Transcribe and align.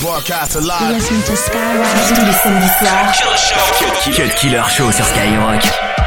Broadcast. 0.00 0.56
Listen 0.56 1.22
to 1.22 1.36
Skyrock 1.36 1.86
tous 2.08 2.24
les 2.24 2.32
samedis 2.32 2.68
soirs. 2.78 3.12
Cut 4.14 4.34
Killer 4.36 4.62
Show 4.68 4.92
sur 4.92 5.04
Skyrock. 5.04 6.05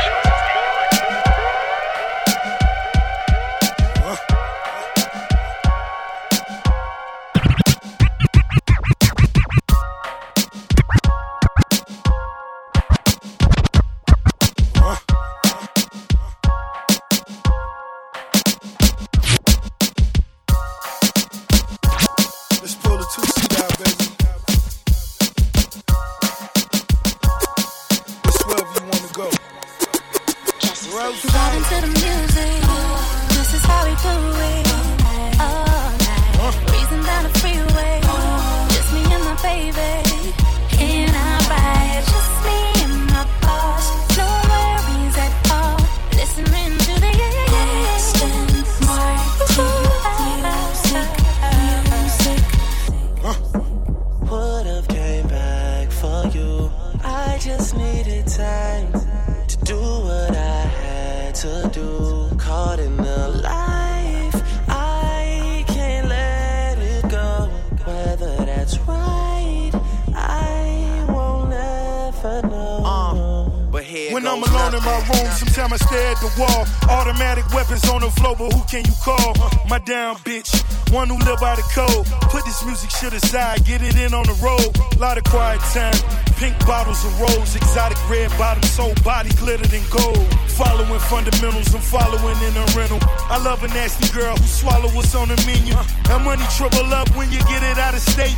stare 75.90 76.12
at 76.12 76.20
the 76.22 76.32
wall. 76.38 76.66
Automatic 76.90 77.46
weapons 77.54 77.88
on 77.90 78.02
the 78.02 78.12
floor, 78.12 78.36
but 78.38 78.54
who 78.54 78.62
can 78.66 78.86
you 78.86 78.96
call? 79.02 79.34
My 79.68 79.80
damn 79.80 80.16
bitch 80.18 80.49
one 80.92 81.08
who 81.08 81.18
live 81.22 81.40
by 81.40 81.56
the 81.56 81.62
code. 81.70 82.06
Put 82.34 82.46
this 82.46 82.66
music 82.66 82.90
shit 82.90 83.14
aside, 83.14 83.64
get 83.64 83.82
it 83.82 83.96
in 83.96 84.14
on 84.14 84.26
the 84.26 84.34
road. 84.42 84.74
Lot 84.98 85.18
of 85.18 85.24
quiet 85.26 85.62
time. 85.70 85.94
Pink 86.42 86.58
bottles 86.66 87.06
of 87.06 87.14
rose, 87.22 87.56
exotic 87.56 87.98
red 88.10 88.32
bottoms, 88.38 88.72
soul 88.72 88.94
body 89.04 89.30
glittered 89.38 89.72
in 89.72 89.84
gold. 89.92 90.26
Following 90.58 91.00
fundamentals, 91.06 91.74
I'm 91.76 91.82
following 91.82 92.38
in 92.42 92.58
a 92.58 92.66
rental. 92.74 92.98
I 93.30 93.38
love 93.38 93.64
a 93.64 93.68
nasty 93.70 94.10
girl 94.18 94.36
who 94.36 94.48
swallow 94.48 94.90
what's 94.98 95.14
on 95.14 95.28
the 95.28 95.38
menu. 95.46 95.78
That 96.10 96.22
money 96.26 96.44
triple 96.58 96.90
up 96.94 97.10
when 97.16 97.32
you 97.32 97.40
get 97.46 97.62
it 97.62 97.78
out 97.78 97.94
of 97.94 98.02
state. 98.02 98.36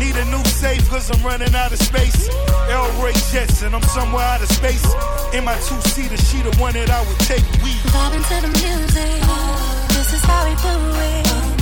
Need 0.00 0.16
a 0.16 0.24
new 0.32 0.42
safe, 0.48 0.88
cause 0.88 1.10
I'm 1.12 1.20
running 1.22 1.54
out 1.54 1.72
of 1.72 1.78
space. 1.78 2.28
Elroy 2.72 3.12
Jetson, 3.30 3.74
I'm 3.74 3.82
somewhere 3.82 4.24
out 4.24 4.40
of 4.40 4.48
space. 4.48 4.86
In 5.34 5.44
my 5.44 5.54
two 5.68 5.80
seater, 5.92 6.16
she 6.16 6.40
the 6.40 6.56
one 6.56 6.72
that 6.72 6.88
I 6.88 7.04
would 7.04 7.20
take. 7.28 7.44
We 7.60 7.76
vibing 7.92 8.24
to 8.32 8.36
the 8.40 8.52
music. 8.64 9.20
This 9.92 10.14
is 10.14 10.22
how 10.24 10.48
we 10.48 10.54
do 10.56 10.72
it. 11.04 11.61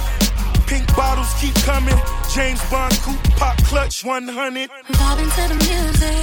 Pink 0.71 0.87
bottles 0.95 1.33
keep 1.41 1.53
coming. 1.65 1.99
James 2.33 2.61
Bond 2.71 2.93
coupe 3.03 3.21
pop 3.35 3.57
clutch 3.65 4.05
100. 4.05 4.69
Vibing 4.87 5.31
to 5.35 5.43
the 5.51 5.57
music. 5.67 6.15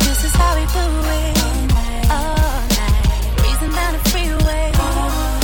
This 0.00 0.24
is 0.24 0.32
how 0.32 0.54
we 0.56 0.64
do 0.64 0.86
it. 1.20 1.36
All 2.08 2.56
night. 2.72 3.42
Reason 3.44 3.70
down 3.76 3.92
the 3.92 4.00
freeway. 4.08 4.72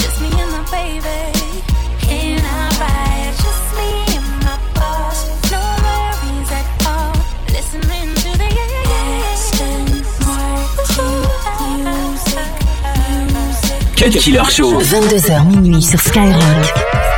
Just 0.01 0.19
me 0.23 0.31
and 0.33 0.51
my 0.51 0.65
baby. 0.73 1.21
In 2.09 2.41
our 2.41 2.71
ride? 2.81 3.35
Just 3.37 3.67
me 3.77 3.91
and 4.17 4.29
my 4.49 4.57
boss. 4.81 5.19
No 5.53 5.61
worries 5.85 6.53
at 6.57 6.67
all. 6.89 7.13
Listening 7.53 8.09
to 8.17 8.31
the 8.41 8.49
Cut 13.99 14.13
Killer 14.23 14.51
Show. 14.51 14.81
22h 14.81 15.45
minuit 15.51 15.83
sur 15.83 16.01
Skyrock. 16.01 17.12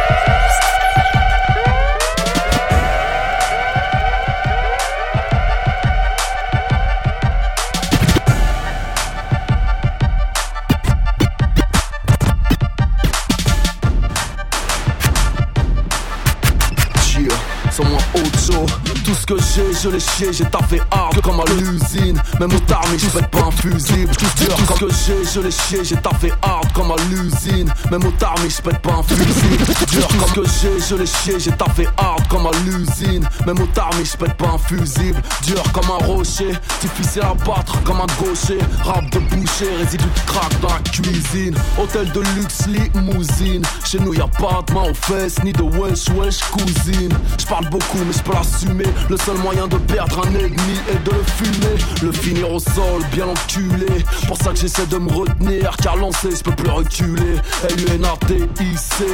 Je 19.55 19.89
l'ai 19.89 20.01
chié, 20.01 20.33
j'ai 20.33 20.45
taffé 20.45 20.81
hard 20.91 21.21
comme 21.21 21.41
à 21.41 21.45
l'usine. 21.57 22.21
Même 22.41 22.53
au 22.53 22.59
tarmi, 22.61 22.99
je 22.99 23.07
pète 23.07 23.29
pas 23.29 23.45
un 23.47 23.51
fusible. 23.51 24.11
Tout 24.17 24.27
ce 24.27 24.81
que 24.81 24.89
j'ai, 24.91 25.25
je 25.33 25.41
l'ai 25.41 25.51
chié, 25.51 25.85
j'ai 25.85 25.97
taffé 25.97 26.33
hard 26.43 26.73
comme 26.73 26.91
à 26.91 26.97
l'usine. 27.11 27.73
Même 27.91 28.05
au 28.05 28.11
tarmi, 28.13 28.51
je 28.51 28.61
pète 28.63 28.79
pas 28.79 28.95
un 28.95 29.03
fusible. 29.03 29.65
Dur 29.91 30.09
comme 30.09 30.45
que 30.45 30.51
j'ai, 30.61 30.81
je 30.81 30.97
l'ai 30.97 31.07
chié, 31.07 31.39
j'ai 31.39 31.53
taffé 31.53 31.87
hard 31.97 32.27
comme 32.29 32.47
à 32.47 32.51
l'usine. 32.65 33.29
Même 33.47 33.61
au 33.61 33.67
tarmi, 33.67 34.05
je 34.05 34.17
pète 34.17 34.35
pas 34.35 34.49
un 34.49 34.59
fusible. 34.59 35.23
Dur 35.47 35.63
comme 35.73 35.91
un 35.91 36.05
rocher, 36.05 36.53
difficile 36.81 37.23
à 37.23 37.35
battre 37.35 37.81
comme 37.85 38.01
un 38.01 38.07
gaucher. 38.21 38.59
Rap 38.85 39.09
de 39.11 39.19
boucher, 39.19 39.69
résidu 39.79 40.05
de 40.05 40.31
crack 40.33 40.61
dans 40.61 40.69
la 40.69 40.81
cuisine. 40.81 41.55
Hôtel 41.79 42.11
de 42.11 42.21
luxe, 42.37 42.67
limousine. 42.67 43.63
Chez 43.85 44.01
nous, 44.01 44.15
y 44.15 44.21
a 44.21 44.27
pas 44.27 44.63
de 44.67 44.73
main 44.73 44.91
aux 44.91 44.95
fesses, 44.95 45.43
ni 45.45 45.53
de 45.53 45.63
wesh 45.63 46.09
wesh 46.17 46.41
cousine. 46.51 47.13
Je 47.39 47.47
parle 47.47 47.69
beaucoup, 47.69 47.99
mais 48.05 48.13
je 48.13 48.23
peux 48.23 48.33
l'assumer. 48.33 48.87
Le 49.09 49.17
seul 49.17 49.37
moyen 49.45 49.69
de 49.69 49.77
perdre 49.77 50.27
un 50.27 50.31
ennemi 50.31 50.81
est 50.89 51.05
de 51.05 51.11
le 51.11 51.23
fumer, 51.23 51.77
le 52.03 52.13
finir 52.13 52.51
au 52.51 52.59
sol, 52.59 53.03
bien 53.13 53.27
enculé. 53.27 54.03
Pour 54.27 54.39
ça 54.39 54.51
que 54.53 54.57
j'essaie 54.57 54.87
de 54.87 54.97
me 54.97 55.13
retenir, 55.13 55.77
car 55.83 55.97
lancé, 55.97 56.31
je 56.35 56.43
peux 56.43 56.55
plus 56.57 56.71
reculer. 56.71 57.37
L-U-N-A-T-I-C, 57.69 59.05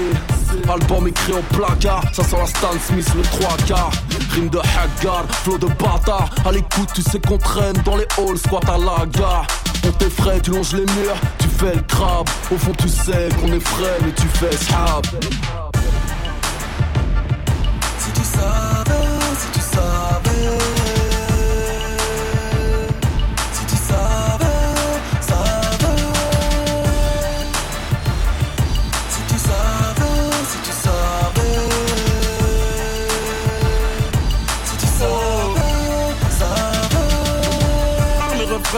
album 0.73 1.09
écrit 1.09 1.33
au 1.33 1.43
placard, 1.53 2.05
ça 2.13 2.23
sent 2.23 2.37
la 2.39 2.47
Stan 2.47 2.71
Smith 2.87 3.13
le 3.17 3.23
3 3.23 3.57
quarts. 3.67 3.91
Rime 4.35 4.49
de 4.51 4.59
Haggard, 4.59 5.25
flow 5.43 5.59
de 5.59 5.67
bâtard. 5.67 6.31
À 6.47 6.53
l'écoute, 6.53 6.91
tu 6.95 7.03
sais 7.03 7.19
qu'on 7.19 7.39
traîne 7.39 7.77
dans 7.85 7.97
les 7.97 8.07
halls, 8.17 8.39
squat 8.39 8.69
à 8.69 8.79
la 8.79 9.07
gare. 9.07 9.49
On 9.85 9.91
t'effraie, 9.91 10.41
tu 10.41 10.53
longes 10.53 10.75
les 10.75 10.87
murs, 10.87 11.17
tu 11.41 11.49
fais 11.49 11.75
le 11.75 11.83
crabe. 11.83 12.29
Au 12.53 12.57
fond, 12.57 12.73
tu 12.79 12.89
sais 12.89 13.31
qu'on 13.41 13.53
est 13.53 13.67
frais, 13.67 13.99
mais 14.05 14.13
tu 14.13 14.29
fais 14.39 14.57
sab. 14.57 15.60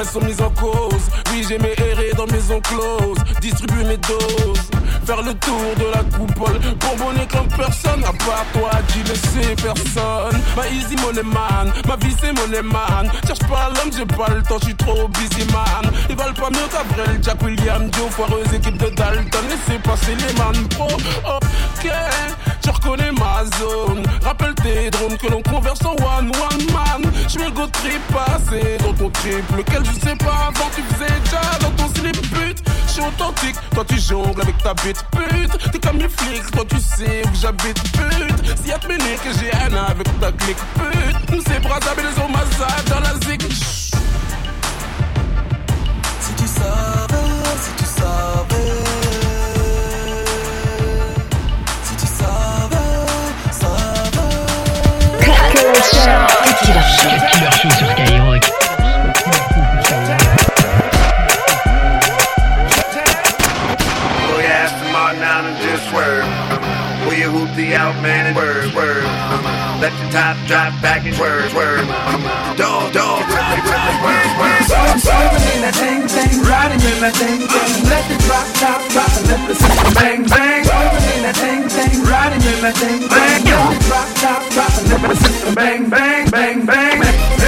sont 0.04 0.20
mises 0.20 0.40
en 0.40 0.50
cause. 0.50 1.08
Oui, 1.30 1.44
j'ai 1.48 1.58
mes 1.58 1.74
errés 1.78 2.12
dans 2.16 2.26
maison 2.26 2.60
close. 2.60 3.18
Distribue 3.40 3.84
mes 3.84 3.96
doses. 3.98 4.81
Faire 5.04 5.22
le 5.22 5.34
tour 5.34 5.60
de 5.78 5.86
la 5.92 6.04
coupole. 6.16 6.60
Bonbonner 6.78 7.26
comme 7.30 7.48
personne. 7.48 8.04
À 8.04 8.12
part 8.12 8.46
toi, 8.52 8.70
tu 8.88 9.00
ne 9.00 9.14
sais 9.14 9.54
personne. 9.56 10.40
Ma 10.56 10.68
easy 10.68 10.96
money 10.96 11.22
man. 11.22 11.72
Ma 11.88 11.96
vie 11.96 12.14
c'est 12.20 12.32
money 12.32 12.62
man. 12.62 13.10
Cherche 13.26 13.40
pas 13.40 13.70
l'homme, 13.74 13.90
j'ai 13.96 14.06
pas 14.06 14.28
le 14.34 14.42
temps, 14.42 14.58
je 14.60 14.66
suis 14.66 14.76
trop 14.76 15.08
busy 15.08 15.44
man. 15.52 15.90
Ils 16.08 16.16
valent 16.16 16.34
pas 16.34 16.50
mieux 16.50 16.68
qu'Abrel, 16.70 17.18
Jack 17.22 17.42
William, 17.42 17.90
Joe, 17.94 18.10
foireuse 18.10 18.52
équipe 18.54 18.76
de 18.78 18.88
Dalton. 18.90 19.44
Laissez 19.48 19.78
passer 19.80 20.14
les 20.14 20.34
man 20.38 20.68
pro. 20.68 20.86
Ok, 20.86 21.90
tu 22.62 22.70
reconnais 22.70 23.12
ma 23.12 23.44
zone. 23.58 24.02
Rappelle 24.22 24.54
tes 24.54 24.90
drones 24.90 25.16
que 25.18 25.26
l'on 25.26 25.42
converse 25.42 25.80
en 25.84 25.94
one 25.94 26.30
one 26.30 26.72
man. 26.72 27.12
Je 27.28 27.38
vais 27.38 27.50
go 27.50 27.66
trip 27.66 28.00
passer 28.12 28.78
dans 28.78 28.94
ton 28.94 29.10
trip, 29.10 29.44
lequel 29.56 29.84
je 29.84 29.92
sais 30.00 30.16
pas 30.16 30.48
avant 30.48 30.70
tu 30.74 30.82
faisais 30.82 31.20
déjà 31.24 31.40
dans 31.60 31.70
ton 31.72 31.88
slip 31.94 32.20
pute. 32.32 32.62
Je 32.94 33.00
suis 33.00 33.08
authentique, 33.08 33.56
toi 33.70 33.84
tu 33.88 33.98
jongles 33.98 34.42
avec 34.42 34.58
ta 34.58 34.74
bite 34.74 35.02
pute. 35.12 35.72
T'es 35.72 35.78
comme 35.78 35.96
les 35.96 36.10
flics, 36.10 36.50
toi 36.50 36.62
tu 36.68 36.76
sais 36.78 37.22
où 37.24 37.30
j'habite 37.40 37.82
pute. 37.90 38.56
Si 38.62 38.68
y'a 38.68 38.78
te 38.78 38.86
que 38.86 39.32
j'ai 39.40 39.50
un 39.50 39.74
avec 39.84 40.20
ta 40.20 40.30
clique 40.32 40.58
pute. 40.74 41.30
Nous 41.30 41.42
c'est 41.46 41.58
Brazzaville 41.60 42.04
et 42.04 42.14
les 42.14 42.22
hommes 42.22 42.36
dans 42.90 43.00
la 43.00 43.14
zig. 43.26 43.50
Si 46.20 46.34
tu 46.36 46.46
savais, 46.46 47.16
si 47.62 47.70
tu 47.78 47.84
savais. 47.86 48.61
Top 70.12 70.36
drop 70.46 70.76
back 70.84 71.06
and 71.08 71.16
word, 71.16 71.48
word. 71.56 71.88
Dog, 72.60 72.92
dog, 72.92 73.24
word, 73.32 73.96
word, 74.04 74.28
word. 74.36 75.00
Swerving 75.00 75.46
in 75.56 75.60
that 75.64 75.72
thing, 75.72 76.04
thing, 76.04 76.36
riding 76.44 76.84
in 76.84 77.00
that 77.00 77.16
thing, 77.16 77.40
thing. 77.40 77.72
Let 77.88 78.04
the 78.12 78.20
drop, 78.28 78.44
top, 78.60 78.80
drop, 78.92 79.08
and 79.08 79.26
let 79.32 79.40
the 79.48 79.54
system 79.56 79.94
bang, 79.96 80.22
bang. 80.28 80.64
Swerving 80.68 81.08
in 81.16 81.22
that 81.24 81.36
thing, 81.40 81.64
thing, 81.64 82.04
riding 82.04 82.44
in 82.44 82.60
that 82.60 82.76
thing, 82.76 83.00
thing. 83.00 83.40
Let 83.48 83.72
the 83.72 83.80
drop, 83.88 84.08
top, 84.20 84.42
drop, 84.52 84.72
and 84.76 84.88
let 84.92 85.00
the 85.00 85.16
system 85.16 85.54
bang, 85.54 85.88
bang, 85.88 86.28
bang, 86.28 86.66
bang, 86.66 87.00
bang, 87.00 87.41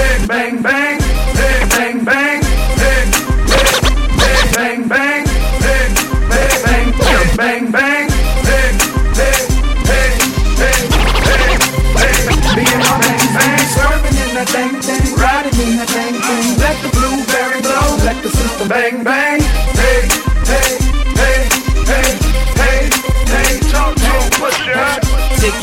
bang 18.68 19.04
bang. 19.04 19.43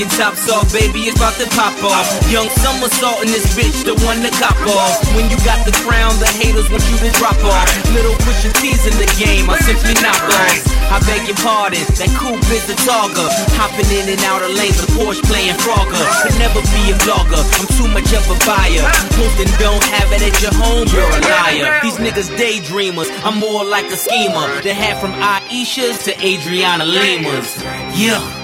Taking 0.01 0.17
tops 0.17 0.49
off, 0.49 0.65
baby, 0.73 1.05
it's 1.05 1.21
about 1.21 1.37
to 1.37 1.45
pop 1.53 1.77
off. 1.85 2.09
Young 2.25 2.49
summer 2.57 2.89
salt 2.89 3.21
in 3.21 3.29
this 3.29 3.45
bitch, 3.53 3.85
the 3.85 3.93
one 4.01 4.17
to 4.25 4.33
cop 4.41 4.57
off. 4.73 4.97
When 5.13 5.29
you 5.29 5.37
got 5.45 5.61
the 5.61 5.77
crown, 5.85 6.09
the 6.17 6.25
haters 6.25 6.73
want 6.73 6.81
you 6.89 6.97
to 7.05 7.13
drop 7.21 7.37
off. 7.45 7.69
Little 7.93 8.17
pushin' 8.25 8.49
T's 8.57 8.89
in 8.89 8.97
the 8.97 9.05
game, 9.21 9.45
I 9.45 9.61
simply 9.61 9.93
knock 10.01 10.17
off. 10.17 10.57
I 10.89 10.97
beg 11.05 11.29
your 11.29 11.37
pardon, 11.45 11.85
that 12.01 12.09
cool 12.17 12.33
biz 12.49 12.65
the 12.65 12.73
dogger. 12.81 13.29
Hopping 13.61 13.85
in 13.93 14.09
and 14.09 14.17
out 14.25 14.41
of 14.41 14.49
lanes, 14.57 14.81
the 14.81 14.89
Porsche 14.97 15.21
playing 15.29 15.53
Frogger. 15.61 16.01
Could 16.25 16.33
never 16.41 16.65
be 16.73 16.81
a 16.89 16.97
vlogger, 17.05 17.45
I'm 17.61 17.69
too 17.77 17.85
much 17.93 18.09
of 18.17 18.25
a 18.25 18.37
buyer. 18.41 18.81
Posting 19.13 19.53
don't 19.61 19.85
have 19.85 20.09
it 20.17 20.25
at 20.25 20.33
your 20.41 20.55
home, 20.57 20.89
you're 20.89 21.13
a 21.13 21.21
liar. 21.29 21.77
These 21.85 22.01
niggas 22.01 22.33
daydreamers, 22.41 23.05
I'm 23.21 23.37
more 23.37 23.61
like 23.61 23.85
a 23.93 23.97
schemer. 24.01 24.49
They 24.65 24.73
had 24.73 24.97
from 24.97 25.13
Aisha's 25.21 26.01
to 26.09 26.11
Adriana 26.25 26.89
Lima's. 26.89 27.53
Yeah. 27.93 28.40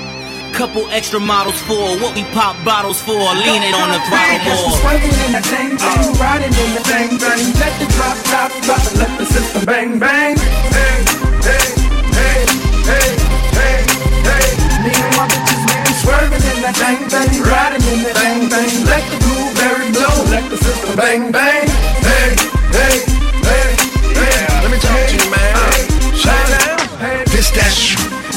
Couple 0.57 0.89
extra 0.89 1.19
models 1.19 1.61
for 1.69 2.01
what 2.01 2.15
we 2.15 2.23
pop 2.33 2.57
bottles 2.65 2.99
for, 2.99 3.13
leaning 3.13 3.77
on 3.77 3.93
the 3.93 4.01
throttle 4.09 4.41
more. 4.41 4.73
Swerving 4.81 5.13
in 5.13 5.31
that 5.37 5.45
thing 5.45 5.77
thing, 5.77 6.17
riding 6.17 6.49
in 6.49 6.69
the 6.73 6.81
thing 6.81 7.13
thing. 7.13 7.53
Let 7.61 7.77
the 7.77 7.85
drop, 7.93 8.17
top, 8.25 8.49
drop, 8.65 8.81
and 8.89 8.97
let 8.97 9.13
the 9.21 9.25
system 9.29 9.65
bang 9.69 9.99
bang. 10.01 10.33
Hey, 10.33 11.05
hey, 11.45 11.67
hey, 12.09 12.41
hey, 12.89 13.09
hey, 13.53 13.79
hey. 14.25 14.47
Me 14.81 14.97
and 14.97 15.13
my 15.13 15.29
bitches, 15.29 15.61
we 15.61 15.77
be 15.77 15.93
swerving 16.01 16.41
in 16.49 16.57
that 16.65 16.73
thing 16.73 17.05
thing, 17.05 17.37
riding 17.45 17.85
in 17.93 18.01
that 18.09 18.17
thing 18.17 18.49
thing. 18.49 18.73
Let 18.89 19.05
the 19.13 19.17
blueberry 19.29 19.93
blow, 19.93 20.15
let 20.33 20.49
the 20.49 20.57
system 20.57 20.95
bang 20.97 21.29
bang. 21.29 21.76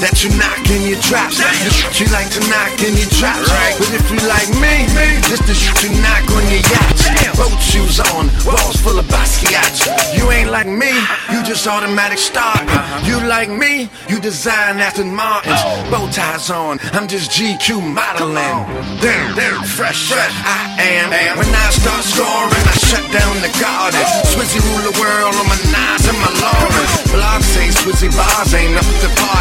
That 0.01 0.25
you 0.25 0.33
knock 0.41 0.65
in 0.73 0.89
your. 0.89 1.01
The 1.01 1.73
shit 1.73 2.01
you 2.01 2.07
like 2.13 2.29
to 2.33 2.41
knock 2.49 2.73
in 2.81 2.97
your 2.97 3.11
drops. 3.21 3.49
But 3.77 3.91
if 3.93 4.05
you 4.09 4.21
like 4.25 4.49
me, 4.57 4.89
this 5.29 5.41
the 5.45 5.53
shit 5.53 5.77
you 5.85 5.93
knock 6.01 6.25
on 6.33 6.45
your 6.49 6.65
yachts. 6.65 7.05
Boat 7.37 7.61
shoes 7.61 8.01
on, 8.13 8.33
walls 8.49 8.81
full 8.81 8.99
of 8.99 9.07
Basquiat. 9.13 10.17
You 10.17 10.31
ain't 10.33 10.51
like 10.51 10.69
me, 10.69 10.93
you 11.33 11.45
just 11.45 11.67
automatic 11.67 12.19
start. 12.19 12.65
You 13.05 13.21
like 13.29 13.49
me, 13.49 13.89
you 14.09 14.21
design 14.21 14.81
Aston 14.81 15.15
Martins. 15.15 15.61
Bow 15.93 16.09
ties 16.09 16.51
on, 16.51 16.81
I'm 16.97 17.09
just 17.09 17.31
GQ 17.33 17.81
modeling. 17.81 18.65
Damn, 19.05 19.37
damn, 19.37 19.65
fresh, 19.65 20.09
fresh. 20.09 20.35
I 20.45 20.81
am. 20.81 21.13
When 21.37 21.49
I 21.49 21.69
start 21.77 22.05
scoring, 22.05 22.65
I 22.65 22.75
shut 22.81 23.05
down 23.13 23.37
the 23.45 23.53
garden. 23.61 24.01
Swizzy 24.33 24.61
rule 24.65 24.85
the 24.89 24.97
world 25.01 25.35
on 25.37 25.47
my 25.49 25.61
knives 25.69 26.09
and 26.09 26.19
my 26.25 26.33
Lawrence. 26.41 26.95
Blogs 27.13 27.49
say 27.53 27.69
Swizzy 27.69 28.09
bars 28.17 28.55
ain't 28.55 28.77
up 28.77 28.89
to 29.05 29.09
par. 29.21 29.41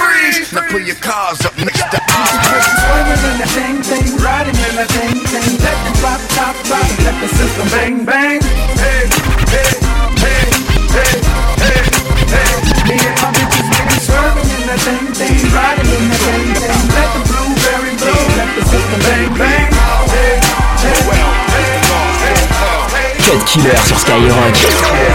Said 0.00 0.08
freeze. 0.08 0.52
Now 0.52 0.64
put 0.68 0.82
your 0.82 0.96
cars 0.96 1.44
up 1.44 1.56
next 1.58 1.84
to 1.92 2.00
ours. 2.00 2.64
Swerving 2.80 3.20
in 3.20 3.36
that 3.40 3.50
thing 3.52 3.82
thing, 3.84 4.16
riding 4.16 4.56
in 4.56 4.74
that 4.80 4.88
thing 4.88 5.16
thing. 5.28 5.60
Let 5.60 5.76
the 5.84 5.92
drop, 6.00 6.20
top, 6.32 6.56
drop, 6.64 6.88
let 7.04 7.16
the 7.20 7.28
system 7.28 7.68
bang 7.68 8.04
bang. 8.04 8.40
Hey, 8.80 9.04
hey, 9.52 9.72
hey, 10.24 10.48
hey, 10.88 11.14
hey, 11.60 11.84
hey. 12.32 12.52
Me 12.88 12.96
and 12.96 13.16
my 13.20 13.28
bitches, 13.36 13.66
we 13.68 13.78
be 13.84 13.96
swerving 14.00 14.48
in 14.56 14.64
that 14.72 14.80
thing 14.80 15.06
thing, 15.12 15.36
riding 15.52 15.90
in 15.90 16.08
that 16.08 16.20
thing 16.24 16.48
thing. 16.56 16.80
Let 16.96 17.08
the 17.12 17.20
blueberry 17.28 17.92
blow, 18.00 18.20
let 18.40 18.50
the 18.56 18.62
system 18.64 19.00
bang 19.04 19.32
bang. 19.36 19.68
Hey, 20.10 20.40
hey, 20.80 21.00
hey, 21.52 21.76
hey, 22.24 22.40
hey. 22.96 23.20
Cut 23.20 23.40
Killer 23.46 23.76
sur 23.84 23.98
Skyrock. 23.98 25.09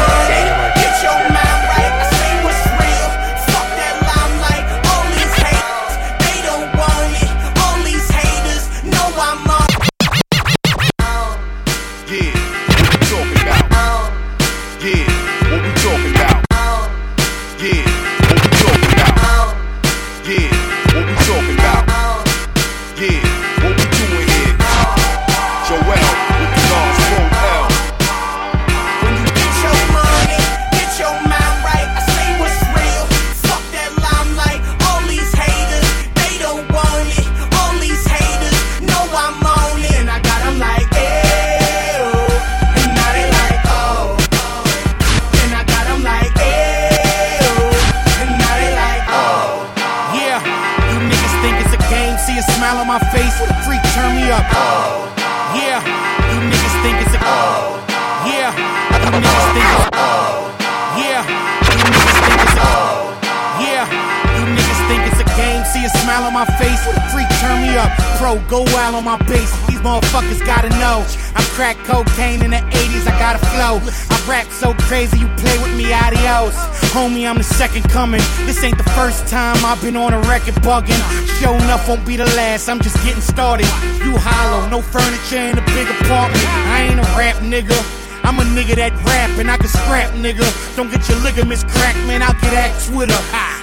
Go 68.48 68.64
wild 68.74 68.96
on 68.96 69.04
my 69.04 69.18
bass. 69.26 69.52
These 69.68 69.80
motherfuckers 69.80 70.46
gotta 70.46 70.70
know. 70.70 71.06
I'm 71.36 71.46
crack 71.56 71.78
cocaine 71.86 72.44
in 72.44 72.52
the 72.52 72.58
80s, 72.58 73.08
I 73.08 73.18
got 73.18 73.36
a 73.36 73.46
flow. 73.54 73.80
I 74.10 74.16
rap 74.28 74.48
so 74.52 74.74
crazy, 74.74 75.20
you 75.20 75.28
play 75.38 75.58
with 75.64 75.76
me, 75.76 75.94
adios. 75.94 76.56
Homie, 76.92 77.28
I'm 77.28 77.38
the 77.38 77.44
second 77.44 77.84
coming. 77.90 78.22
This 78.46 78.64
ain't 78.64 78.78
the 78.78 78.90
first 78.92 79.28
time 79.28 79.58
I've 79.66 79.82
been 79.82 79.96
on 79.96 80.14
a 80.14 80.20
record 80.22 80.56
bugging. 80.56 81.02
Show 81.42 81.54
enough 81.54 81.88
won't 81.88 82.06
be 82.06 82.18
the 82.18 82.26
last, 82.38 82.70
I'm 82.70 82.82
just 82.82 82.98
getting 83.04 83.22
started. 83.22 83.68
You 84.04 84.18
hollow, 84.18 84.68
no 84.70 84.82
furniture 84.82 85.38
in 85.38 85.58
a 85.58 85.66
big 85.74 85.88
apartment. 86.02 86.44
I 86.72 86.88
ain't 86.90 87.00
a 87.00 87.08
rap 87.18 87.36
nigga. 87.38 88.05
I'm 88.26 88.42
a 88.42 88.46
nigga 88.58 88.74
that 88.82 88.90
rap 89.06 89.30
and 89.38 89.52
I 89.52 89.58
can 89.58 89.70
scrap, 89.70 90.10
nigga. 90.18 90.42
Don't 90.76 90.90
get 90.90 91.08
your 91.08 91.22
ligaments 91.22 91.64
cracked, 91.64 92.02
man. 92.10 92.26
I'll 92.26 92.34
get 92.42 92.58
at 92.58 92.74
Twitter. 92.90 93.14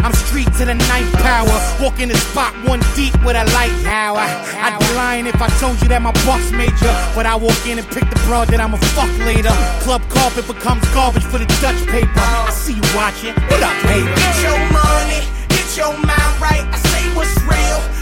I'm 0.07 0.15
street 0.15 0.47
to 0.59 0.65
the 0.65 0.79
ninth 0.79 1.13
power. 1.19 1.51
Walk 1.83 1.99
in 1.99 2.09
the 2.09 2.17
spot 2.31 2.55
one 2.63 2.79
deep 2.95 3.13
with 3.27 3.35
a 3.35 3.43
light 3.59 3.75
power. 3.83 4.23
I'd 4.23 4.79
be 4.79 4.87
lying 4.95 5.27
if 5.27 5.43
I 5.43 5.51
told 5.59 5.83
you 5.83 5.89
that 5.91 6.01
my 6.01 6.15
bucks 6.23 6.55
major. 6.55 6.95
But 7.11 7.27
I 7.27 7.35
walk 7.35 7.59
in 7.67 7.83
and 7.83 7.87
pick 7.91 8.07
the 8.07 8.19
broad 8.31 8.55
that 8.55 8.61
I'ma 8.63 8.79
fuck 8.95 9.11
later. 9.27 9.51
Club 9.83 10.03
carpet 10.07 10.47
becomes 10.47 10.87
garbage 10.95 11.27
for 11.27 11.43
the 11.43 11.49
Dutch 11.59 11.83
paper. 11.91 12.23
I 12.23 12.55
see 12.55 12.79
you 12.79 12.87
watching. 12.95 13.35
What 13.51 13.67
up, 13.67 13.75
baby? 13.91 14.07
Get 14.15 14.47
your 14.47 14.63
money, 14.71 15.27
get 15.51 15.69
your 15.75 15.95
mind 15.99 16.35
right. 16.39 16.63
I 16.71 16.79
say 16.87 17.03
what's 17.19 17.35
real. 17.43 18.02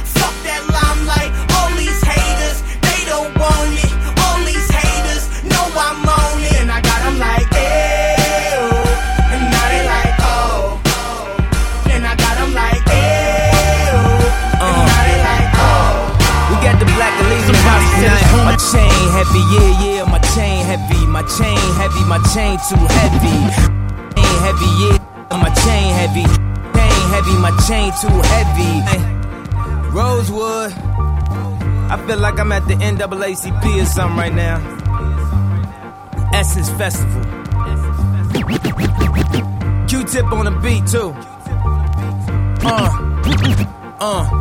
Heavy, 19.21 19.43
yeah, 19.53 19.85
yeah, 19.85 20.05
my 20.05 20.19
chain 20.35 20.65
heavy. 20.65 21.07
My 21.07 21.23
chain 21.37 21.59
heavy, 21.81 22.05
my 22.09 22.21
chain 22.33 22.57
too 22.69 22.83
heavy. 22.99 23.37
Chain 24.17 24.37
heavy, 24.47 24.71
yeah, 24.81 24.97
my 25.45 25.51
chain 25.63 25.89
heavy. 26.01 26.27
Chain 26.77 27.01
heavy, 27.13 27.35
my 27.45 27.53
chain 27.67 27.93
too 28.01 28.17
heavy. 28.33 28.73
Rosewood. 29.91 30.73
I 31.93 31.97
feel 32.07 32.19
like 32.19 32.39
I'm 32.39 32.53
at 32.53 32.67
the 32.69 32.75
NAACP 32.75 33.83
or 33.83 33.85
something 33.85 34.17
right 34.17 34.33
now. 34.33 34.57
Essence 36.33 36.71
Festival. 36.71 37.23
Q-tip 39.89 40.33
on 40.33 40.45
the 40.45 40.53
beat 40.63 40.87
too. 40.87 41.13
Uh, 42.63 42.91
uh. 44.01 44.40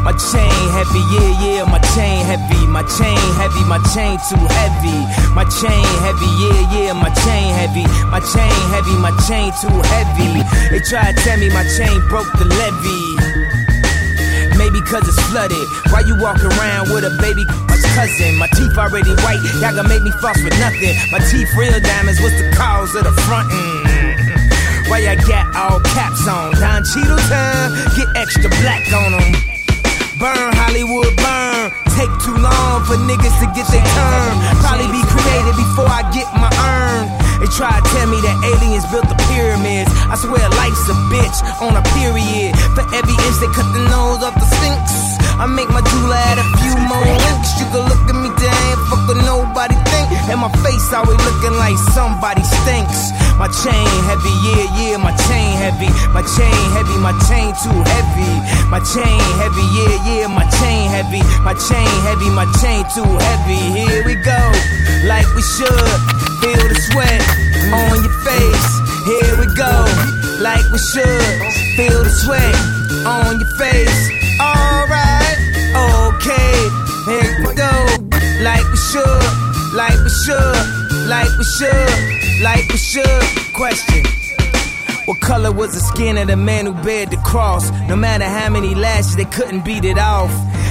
My 0.00 0.16
chain 0.16 0.48
heavy, 0.72 1.04
yeah, 1.12 1.30
yeah, 1.44 1.64
my 1.68 1.78
chain 1.92 2.24
heavy, 2.24 2.66
my 2.66 2.80
chain 2.96 3.20
heavy, 3.36 3.62
my 3.68 3.76
chain 3.92 4.16
too 4.32 4.40
heavy. 4.40 4.96
My 5.36 5.44
chain 5.60 5.84
heavy, 6.00 6.30
yeah, 6.40 6.60
yeah, 6.72 6.92
my 6.96 7.12
chain 7.20 7.52
heavy, 7.52 7.84
my 8.08 8.20
chain 8.32 8.56
heavy, 8.72 8.96
my 8.96 9.12
chain 9.28 9.52
too 9.60 9.76
heavy. 9.92 10.40
They 10.72 10.80
try 10.80 11.12
to 11.12 11.14
tell 11.20 11.36
me 11.36 11.52
my 11.52 11.68
chain 11.76 12.00
broke 12.08 12.32
the 12.40 12.48
levee. 12.48 13.12
Maybe 14.56 14.80
cause 14.88 15.04
it's 15.04 15.20
flooded. 15.28 15.68
Why 15.92 16.00
you 16.08 16.16
walk 16.16 16.40
around 16.40 16.88
with 16.96 17.04
a 17.04 17.12
baby 17.20 17.44
my 17.68 17.76
cousin? 17.92 18.40
My 18.40 18.48
teeth 18.56 18.76
already 18.80 19.12
white, 19.20 19.44
y'all 19.60 19.76
gonna 19.76 19.84
make 19.84 20.02
me 20.02 20.12
floss 20.16 20.40
for 20.40 20.52
nothing. 20.56 20.96
My 21.12 21.20
teeth 21.28 21.52
real 21.56 21.76
diamonds, 21.76 22.20
what's 22.24 22.40
the 22.40 22.48
cause 22.56 22.94
of 22.96 23.04
the 23.04 23.12
frontin'? 23.28 24.88
Why 24.88 25.04
y'all 25.04 25.20
got 25.28 25.44
all 25.54 25.80
caps 25.92 26.26
on? 26.26 26.56
Don 26.56 26.84
Cheadle 26.88 27.20
time, 27.28 27.70
get 28.00 28.08
extra 28.16 28.48
black 28.64 28.80
on 28.96 29.12
them. 29.12 29.49
Burn 30.20 30.52
Hollywood, 30.52 31.16
burn. 31.16 31.72
Take 31.96 32.12
too 32.20 32.36
long 32.36 32.84
for 32.84 33.00
niggas 33.08 33.32
to 33.40 33.48
get 33.56 33.64
their 33.72 33.80
turn. 33.80 34.32
Probably 34.60 34.84
be 34.92 35.00
created 35.08 35.56
before 35.56 35.88
I 35.88 36.04
get 36.12 36.28
my 36.36 36.52
earn. 36.52 37.08
They 37.40 37.48
try 37.48 37.72
to 37.72 37.80
tell 37.88 38.04
me 38.04 38.20
that 38.20 38.36
aliens 38.44 38.84
built 38.92 39.08
the 39.08 39.16
pyramids. 39.32 39.88
I 40.12 40.20
swear 40.20 40.44
life's 40.60 40.84
a 40.92 40.96
bitch 41.08 41.40
on 41.64 41.72
a 41.72 41.80
period. 41.96 42.52
For 42.76 42.84
every 42.92 43.16
inch 43.16 43.36
they 43.40 43.48
cut 43.48 43.64
the 43.72 43.80
nose 43.88 44.20
off 44.20 44.36
the 44.36 44.44
Sphinx. 44.44 45.16
I 45.40 45.48
make 45.48 45.72
my 45.72 45.80
jeweler 45.80 46.20
add 46.20 46.36
a 46.36 46.44
few 46.60 46.76
more 46.84 47.00
links. 47.00 47.56
You 47.56 47.64
can 47.72 47.88
look 47.88 48.04
at 48.04 48.16
me, 48.20 48.28
damn, 48.36 48.76
fuck 48.92 49.00
what 49.08 49.24
nobody 49.24 49.72
think. 49.88 50.12
And 50.28 50.44
my 50.44 50.52
face 50.60 50.84
always 50.92 51.16
looking 51.16 51.56
like 51.56 51.80
somebody 51.96 52.44
stinks. 52.44 53.08
My 53.40 53.48
chain 53.48 53.88
heavy, 54.04 54.28
yeah, 54.44 54.68
yeah, 54.76 54.96
my 55.00 55.16
chain 55.24 55.56
heavy. 55.56 55.88
My 56.12 56.20
chain 56.20 56.60
heavy, 56.76 56.96
my 57.00 57.16
chain 57.24 57.48
too 57.64 57.72
heavy. 57.72 58.32
My 58.68 58.80
chain 58.84 59.16
heavy, 59.40 59.64
yeah, 59.80 59.96
yeah, 60.04 60.26
my 60.28 60.44
chain 60.60 60.90
heavy. 60.92 61.24
My 61.40 61.54
chain 61.56 61.88
heavy, 62.04 62.28
my 62.28 62.44
chain 62.60 62.84
too 62.92 63.08
heavy. 63.08 63.56
Here 63.80 64.04
we 64.04 64.14
go, 64.20 64.36
like 65.08 65.24
we 65.32 65.40
should. 65.40 65.88
Feel 66.44 66.68
the 66.68 66.76
sweat 66.92 67.22
on 67.72 68.04
your 68.04 68.16
face. 68.28 68.68
Here 69.08 69.32
we 69.40 69.48
go, 69.56 69.72
like 70.44 70.68
we 70.68 70.76
should. 70.76 71.40
Feel 71.80 72.04
the 72.04 72.12
sweat 72.12 72.54
on 73.08 73.40
your 73.40 73.48
face. 73.56 74.00
Alright, 74.36 75.40
okay. 75.72 76.56
Here 77.08 77.40
we 77.40 77.54
go, 77.56 77.72
like 78.44 78.68
we 78.68 78.76
should, 78.76 79.24
like 79.72 79.96
we 80.04 80.12
should, 80.28 81.08
like 81.08 81.32
we 81.38 81.44
should, 81.44 82.19
like 82.40 82.68
we 82.68 82.76
should. 82.78 83.22
Question. 83.52 84.04
What 85.04 85.20
color 85.20 85.52
was 85.52 85.74
the 85.74 85.80
skin 85.80 86.18
of 86.18 86.28
the 86.28 86.36
man 86.36 86.66
who 86.66 86.74
bared 86.84 87.10
the 87.10 87.16
cross? 87.18 87.70
No 87.88 87.96
matter 87.96 88.24
how 88.24 88.48
many 88.50 88.74
lashes, 88.74 89.16
they 89.16 89.24
couldn't 89.24 89.64
beat 89.64 89.84
it 89.84 89.98
off. 89.98 90.30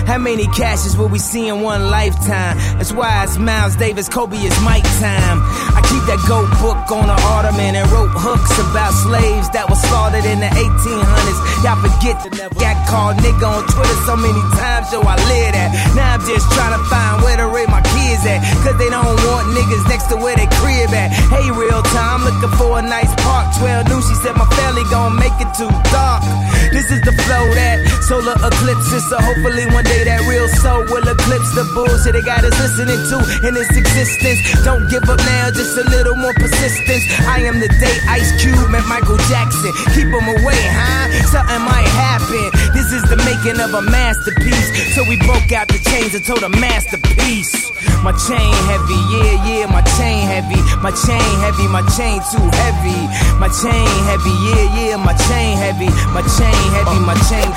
How 0.09 0.17
many 0.17 0.47
cashes 0.57 0.97
will 0.97 1.07
we 1.07 1.19
see 1.19 1.47
in 1.47 1.61
one 1.61 1.91
lifetime? 1.91 2.57
That's 2.81 2.91
why 2.91 3.29
it's 3.29 3.37
Miles 3.37 3.75
Davis, 3.75 4.09
Kobe 4.09 4.41
is 4.41 4.57
Mike 4.65 4.81
time. 4.97 5.37
I 5.77 5.85
keep 5.85 6.01
that 6.09 6.17
goat 6.25 6.49
book 6.57 6.81
on 6.89 7.05
the 7.05 7.13
ottoman 7.29 7.77
and 7.77 7.85
wrote 7.93 8.09
hooks 8.17 8.57
about 8.57 8.89
slaves 9.05 9.53
that 9.53 9.69
were 9.69 9.77
slaughtered 9.77 10.25
in 10.25 10.41
the 10.41 10.49
1800s. 10.49 11.39
Y'all 11.61 11.77
forget 11.77 12.17
to 12.25 12.33
never 12.33 12.57
got 12.57 12.73
called 12.89 13.21
nigga 13.21 13.45
on 13.45 13.61
Twitter 13.69 13.99
so 14.09 14.17
many 14.17 14.41
times, 14.57 14.89
yo, 14.89 15.05
I 15.05 15.13
live 15.29 15.53
that. 15.53 15.69
Now 15.93 16.17
I'm 16.17 16.25
just 16.25 16.49
trying 16.57 16.73
to 16.73 16.81
find 16.89 17.21
where 17.21 17.37
to 17.37 17.45
raise 17.45 17.69
my 17.69 17.85
kids 17.93 18.25
at. 18.25 18.41
Cause 18.65 18.81
they 18.81 18.89
don't 18.89 19.05
want 19.05 19.45
niggas 19.53 19.85
next 19.93 20.09
to 20.09 20.17
where 20.17 20.33
they 20.33 20.49
crib 20.57 20.89
at. 20.89 21.13
Hey, 21.29 21.53
real 21.53 21.85
time, 21.93 22.25
looking 22.25 22.49
for 22.57 22.81
a 22.81 22.81
nice 22.81 23.13
park. 23.21 23.53
12 23.61 23.93
knew 23.93 24.01
she 24.01 24.17
said 24.25 24.33
my 24.33 24.49
family 24.57 24.81
gon' 24.89 25.13
make 25.21 25.37
it 25.37 25.53
too 25.53 25.69
dark. 25.93 26.25
This 26.73 26.89
is 26.89 27.01
the 27.05 27.13
flow 27.13 27.45
that 27.53 27.77
solar 28.09 28.37
eclipses. 28.41 29.05
So 29.05 29.21
hopefully 29.21 29.69
one 29.69 29.85
day 29.85 29.98
that 30.05 30.23
real 30.27 30.47
soul 30.61 30.85
will 30.87 31.05
eclipse 31.07 31.51
the 31.55 31.65
bullshit 31.73 32.13
they 32.13 32.21
got 32.21 32.43
us 32.43 32.55
listening 32.59 32.99
to 33.11 33.17
in 33.47 33.57
its 33.57 33.73
existence. 33.75 34.39
Don't 34.63 34.87
give 34.89 35.03
up 35.09 35.19
now, 35.25 35.51
just 35.51 35.75
a 35.77 35.85
little 35.89 36.15
more 36.15 36.33
persistence. 36.33 37.03
I 37.27 37.43
am 37.43 37.59
the 37.59 37.67
day 37.67 37.95
Ice 38.07 38.31
Cube 38.41 38.69
met 38.69 38.85
Michael 38.87 39.19
Jackson. 39.27 39.71
Keep 39.95 40.13
him 40.13 40.27
away, 40.39 40.61
huh? 40.71 41.11
Something 41.27 41.63
might 41.65 41.89
happen. 41.89 42.47
This 42.71 42.93
is 42.93 43.03
the 43.09 43.17
making 43.27 43.59
of 43.59 43.73
a 43.73 43.81
masterpiece. 43.81 44.95
So 44.95 45.03
we 45.09 45.17
broke 45.25 45.51
out 45.51 45.67
the 45.67 45.79
chains 45.89 46.15
and 46.15 46.23
told 46.23 46.43
a 46.43 46.49
masterpiece. 46.49 47.71
My 48.03 48.15
chain 48.15 48.53
heavy, 48.71 48.99
yeah, 49.11 49.35
yeah, 49.43 49.65
my 49.67 49.83
chain 49.99 50.23
heavy. 50.23 50.61
My 50.79 50.91
chain 50.91 51.31
heavy, 51.43 51.67
my 51.67 51.83
chain 51.97 52.23
too 52.31 52.45
heavy. 52.63 52.99
My 53.35 53.51
chain 53.51 53.89
heavy, 54.07 54.35
yeah, 54.47 54.65
yeah, 54.77 54.95
my 54.95 55.13
chain 55.27 55.57
heavy. 55.57 55.91
My 56.15 56.23
chain 56.23 56.63
heavy, 56.71 56.99
my 57.03 57.15
chain 57.27 57.48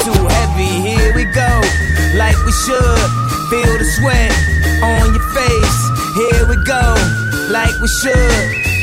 we 7.82 7.88
should. 7.88 8.14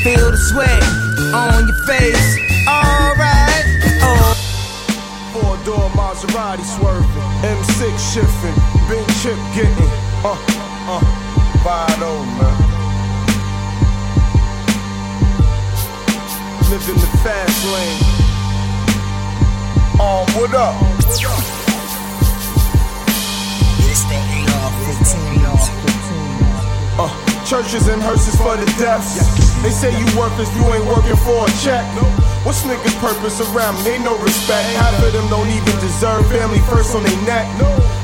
Feel 0.04 0.30
the 0.30 0.36
sweat 0.36 0.82
on 1.32 1.66
your 1.66 1.76
face. 1.88 2.36
Alright, 2.68 3.64
oh. 4.04 4.36
Four 5.32 5.56
door 5.64 5.88
Maserati 5.96 6.64
swerving, 6.76 7.08
M6 7.40 7.82
shifting, 8.12 8.56
big 8.88 9.06
chip 9.20 9.40
getting, 9.56 9.90
uh, 10.22 10.36
uh, 10.88 11.00
five 11.64 11.98
oh 12.00 12.24
man. 12.36 12.56
Living 16.70 17.00
the 17.00 17.10
fast 17.24 17.64
lane. 17.72 18.00
Um, 19.98 20.26
what 20.36 20.54
up? 20.54 20.76
Uh, 20.80 21.59
churches 27.50 27.90
and 27.90 27.98
hearses 27.98 28.38
for 28.38 28.54
the 28.54 28.62
deaf. 28.78 29.02
They 29.66 29.74
say 29.74 29.90
you 29.90 30.06
worthless, 30.14 30.46
you 30.54 30.62
ain't 30.70 30.86
working 30.86 31.18
for 31.26 31.42
a 31.42 31.50
check. 31.58 31.82
What's 32.46 32.62
niggas' 32.62 32.94
purpose 33.02 33.42
around 33.50 33.74
me? 33.82 33.98
Ain't 33.98 34.06
no 34.06 34.14
respect. 34.22 34.70
Half 34.78 35.02
of 35.02 35.10
them 35.10 35.26
don't 35.26 35.50
even 35.50 35.74
deserve 35.82 36.22
family 36.30 36.62
first 36.70 36.94
on 36.94 37.02
their 37.02 37.20
neck. 37.26 37.50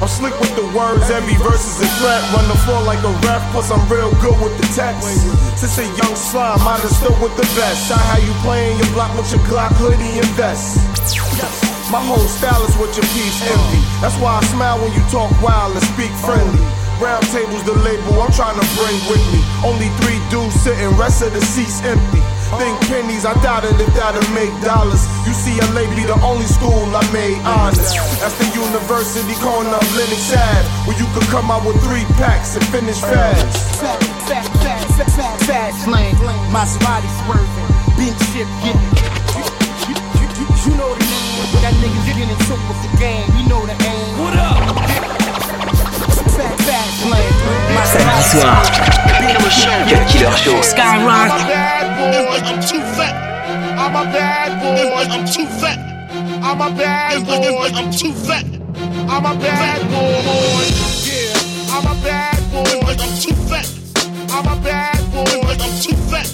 I'm 0.02 0.10
slick 0.10 0.34
with 0.42 0.50
the 0.58 0.66
words, 0.74 1.06
every 1.14 1.38
verse 1.38 1.62
is 1.62 1.78
a 1.78 1.88
threat. 2.02 2.18
Run 2.34 2.42
the 2.50 2.58
floor 2.66 2.82
like 2.90 2.98
a 3.06 3.14
ref, 3.22 3.38
plus 3.54 3.70
I'm 3.70 3.86
real 3.86 4.10
good 4.18 4.34
with 4.42 4.58
the 4.58 4.66
text. 4.74 5.14
Since 5.62 5.78
a 5.78 5.86
young 5.94 6.18
slime, 6.18 6.58
I 6.66 6.82
done 6.82 6.90
stood 6.90 7.14
with 7.22 7.38
the 7.38 7.46
best. 7.54 7.86
I 7.94 8.02
how 8.02 8.18
you 8.18 8.34
playing 8.42 8.82
your 8.82 8.90
block 8.98 9.14
with 9.14 9.30
your 9.30 9.46
Glock 9.46 9.70
hoodie 9.78 10.18
and 10.18 10.30
vest. 10.34 10.82
My 11.94 12.02
whole 12.02 12.26
style 12.26 12.66
is 12.66 12.74
what 12.82 12.90
your 12.98 13.06
piece 13.14 13.38
envy. 13.46 13.78
That's 14.02 14.18
why 14.18 14.42
I 14.42 14.44
smile 14.50 14.82
when 14.82 14.90
you 14.90 15.06
talk 15.06 15.30
wild 15.38 15.78
and 15.78 15.86
speak 15.94 16.10
friendly. 16.18 16.85
Round 16.96 17.20
tables, 17.28 17.60
the 17.68 17.76
label 17.84 18.16
I'm 18.24 18.32
trying 18.32 18.56
to 18.56 18.66
bring 18.72 18.96
with 19.04 19.20
me. 19.28 19.44
Only 19.60 19.92
three 20.00 20.16
dudes 20.32 20.56
sitting, 20.64 20.88
rest 20.96 21.20
of 21.20 21.28
the 21.36 21.44
seats 21.44 21.84
empty. 21.84 22.24
Think 22.56 22.72
pennies, 22.88 23.26
I 23.28 23.36
doubt 23.44 23.68
it 23.68 23.76
if 23.76 23.92
that'll 23.92 24.24
make 24.32 24.48
dollars. 24.64 25.04
UCLA 25.28 25.84
be 25.92 26.08
the 26.08 26.16
only 26.24 26.48
school 26.48 26.88
I 26.96 27.04
made 27.12 27.36
honest. 27.44 28.00
That's 28.22 28.32
the 28.40 28.48
university 28.56 29.34
calling 29.44 29.68
up 29.76 29.84
Lenox 29.92 30.24
Ave, 30.32 30.64
where 30.88 30.96
you 30.96 31.04
could 31.12 31.28
come 31.28 31.52
out 31.52 31.68
with 31.68 31.76
three 31.84 32.06
packs 32.16 32.56
and 32.56 32.64
finish 32.72 32.96
fast. 32.96 33.44
Fat, 33.76 34.00
fat, 34.24 34.46
fat, 34.64 34.80
fat, 34.96 35.10
fat, 35.12 35.36
fast 35.44 35.84
lane. 35.92 36.16
Maserati 36.48 37.10
swerving, 37.28 37.68
big 38.00 38.14
shit 38.32 38.48
getting. 38.64 38.88
You, 39.36 39.44
you, 39.92 39.94
you, 40.40 40.46
you 40.64 40.72
know 40.80 40.88
the 40.96 41.04
name. 41.04 41.44
but 41.52 41.60
That 41.60 41.74
niggas 41.76 42.08
getting 42.08 42.40
took 42.48 42.62
with 42.72 42.80
the 42.88 42.92
game. 42.96 43.26
You 43.36 43.44
know 43.52 43.60
the 43.68 43.76
aim. 43.84 44.16
What 44.16 44.32
up? 44.32 44.55
Fat, 47.06 47.22
fast. 47.72 47.92
Samedi 47.92 48.22
soir, 48.22 48.62
Cut 49.88 50.06
Killer 50.08 50.36
Show. 50.36 50.58
I'm 50.78 51.06
a 51.06 51.38
bad 51.46 51.86
boy, 51.98 52.40
I'm 52.44 52.60
too 52.60 52.80
fat. 52.96 53.14
I'm 53.78 53.94
a 53.94 54.04
bad 54.12 54.50
boy, 54.60 55.06
I'm 55.14 55.24
too 55.24 55.46
fat. 55.46 55.78
I'm 56.42 56.60
a 56.60 56.70
bad 56.76 57.24
boy, 57.26 57.70
I'm 57.74 57.90
too 57.90 58.12
fat. 58.12 58.44
I'm 59.08 59.24
a 59.24 59.34
bad 59.38 59.82
boy, 59.88 60.66
yeah. 61.06 61.74
I'm 61.74 61.86
a 61.86 61.94
bad 62.02 62.40
boy, 62.52 62.90
I'm 62.90 63.12
too 63.22 63.34
fat. 63.48 63.66
I'm 64.30 64.46
a 64.46 64.56
bad 64.62 65.00
boy, 65.12 65.54
I'm 65.62 65.74
too 65.80 65.96
fat. 66.10 66.28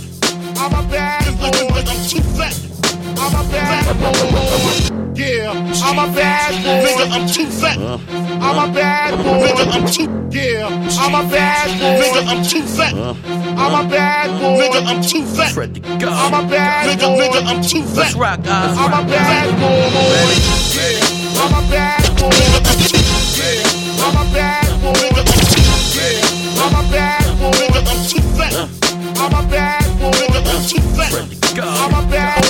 I'm 0.57 0.73
a 0.73 0.83
bad 0.89 1.39
boy, 1.39 1.83
I'm 1.91 2.01
too 2.09 2.23
fat. 2.37 2.57
I'm 3.19 3.35
a 3.35 3.43
bad 3.51 3.87
boy. 4.01 4.92
Yeah, 5.23 5.55
I'm 5.87 5.99
a 6.03 6.13
bad 6.13 6.51
boy. 6.67 6.83
Nigga, 6.83 7.07
I'm 7.15 7.29
too 7.31 7.47
fat. 7.47 7.79
I'm 7.79 8.59
a 8.59 8.75
bad 8.75 9.15
boy. 9.23 9.47
Nigga, 9.47 9.71
I'm 9.71 9.87
too. 9.87 10.11
Yeah, 10.35 10.67
I'm 10.99 11.15
a 11.15 11.23
bad 11.31 11.71
boy. 11.79 12.03
Nigga, 12.03 12.27
I'm 12.27 12.43
too 12.43 12.63
fat. 12.67 12.93
I'm 12.93 13.87
a 13.87 13.89
bad 13.89 14.31
boy. 14.41 14.59
Nigga, 14.59 14.83
I'm 14.85 15.01
too 15.01 15.23
fat. 15.23 15.55
I'm 15.55 16.35
a 16.35 16.43
bad 16.51 16.99
boy. 16.99 17.23
Nigga, 17.23 17.41
I'm 17.47 17.63
too 17.63 17.85
fat. 17.85 17.97
Let's 17.97 18.15
rock, 18.17 18.43
guys. 18.43 18.77
I'm 18.77 18.93
a 18.93 19.07
bad 19.07 19.47
boy. 19.63 19.87
Yeah, 20.75 21.39
I'm 21.39 21.55
a 21.55 21.71
bad 21.71 22.03
boy. 22.19 22.35
Nigga, 22.43 22.67
I'm 22.67 22.79
too. 22.83 22.99
Yeah, 23.39 24.03
I'm 24.03 24.17
a 24.19 24.35
bad 24.35 24.71
boy. 24.83 24.91
Nigga, 25.07 25.23
I'm 25.23 25.39
too. 25.55 25.63
Yeah, 26.03 26.67
I'm 26.67 26.75
a 26.75 26.91
bad 26.91 27.31
boy. 27.39 27.55
Nigga, 27.63 27.81
I'm 27.87 28.01
too 28.11 28.23
fat. 28.35 28.55
I'm 29.23 29.33
a 29.39 29.49
bad 29.49 29.79
boy. 29.79 29.82
I'm. 30.03 30.11
I'm 31.55 31.95
a 31.95 32.11
bad. 32.11 32.43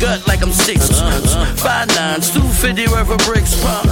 Gut 0.00 0.26
like 0.26 0.42
I'm 0.42 0.50
Five 0.50 1.88
nines, 1.88 2.30
two 2.32 2.40
fifty 2.40 2.86
worth 2.88 3.10
of 3.10 3.18
bricks 3.26 3.60
pump. 3.62 3.86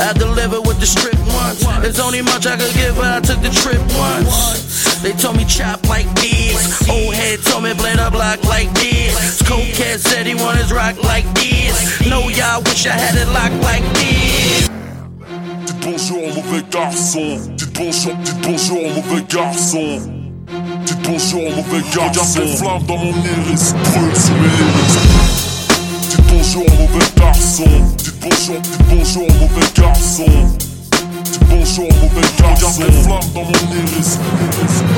I 0.00 0.12
deliver 0.12 0.60
with 0.60 0.78
the 0.78 0.86
strip 0.86 1.18
once. 1.34 1.64
There's 1.82 1.98
only 1.98 2.22
much 2.22 2.46
I 2.46 2.56
could 2.56 2.72
give, 2.74 2.96
but 2.96 3.06
I 3.06 3.20
took 3.20 3.40
the 3.42 3.50
trip 3.50 3.80
once. 3.98 5.00
They 5.02 5.12
told 5.12 5.36
me 5.36 5.44
chop 5.44 5.88
like 5.88 6.06
this. 6.16 6.88
Old 6.88 7.14
head 7.14 7.40
told 7.42 7.64
me 7.64 7.74
play 7.74 7.94
the 7.96 8.10
block 8.10 8.42
like 8.44 8.72
this. 8.74 9.42
Cokehead 9.42 9.98
said 9.98 10.26
he 10.26 10.34
want 10.34 10.58
rock 10.70 11.02
like 11.02 11.26
this. 11.34 12.06
No, 12.08 12.28
y'all 12.28 12.62
wish 12.62 12.86
I 12.86 12.92
had 12.92 13.16
it 13.16 13.28
locked 13.28 13.62
like 13.62 13.84
this. 13.94 14.68
Bonjour 15.82 16.34
mauvais 16.34 16.62
garçon. 16.70 17.67
Bonjour, 17.78 18.12
dites 18.24 18.40
bonjour 18.42 18.78
au 18.78 18.88
mauvais 18.88 19.22
garçon. 19.32 20.00
Dites 20.84 20.98
bonjour 21.04 21.40
au 21.40 21.50
mauvais 21.54 21.80
garçon. 21.94 22.40
Regarde 22.40 22.48
les 22.48 22.56
flammes 22.56 22.86
dans 22.88 22.96
mon 22.96 23.12
iris, 23.12 23.72
brûle 23.72 24.16
sous 24.16 24.32
mes 24.32 24.48
lyrics. 24.48 24.98
Dites 26.10 26.20
bonjour 26.28 26.64
au 26.66 26.82
mauvais 26.82 27.06
garçon. 27.16 27.70
Dites 27.96 28.14
bonjour, 28.20 28.60
dites 28.60 28.82
bonjour 28.90 29.22
au 29.22 29.32
mauvais 29.34 29.66
garçon. 29.76 30.67
Bonjour 31.48 31.88
au 31.88 31.94
mauvais 31.94 32.26
garçon. 32.38 32.82
Dans 33.34 33.44
mon 33.44 33.50
iris. 33.50 34.18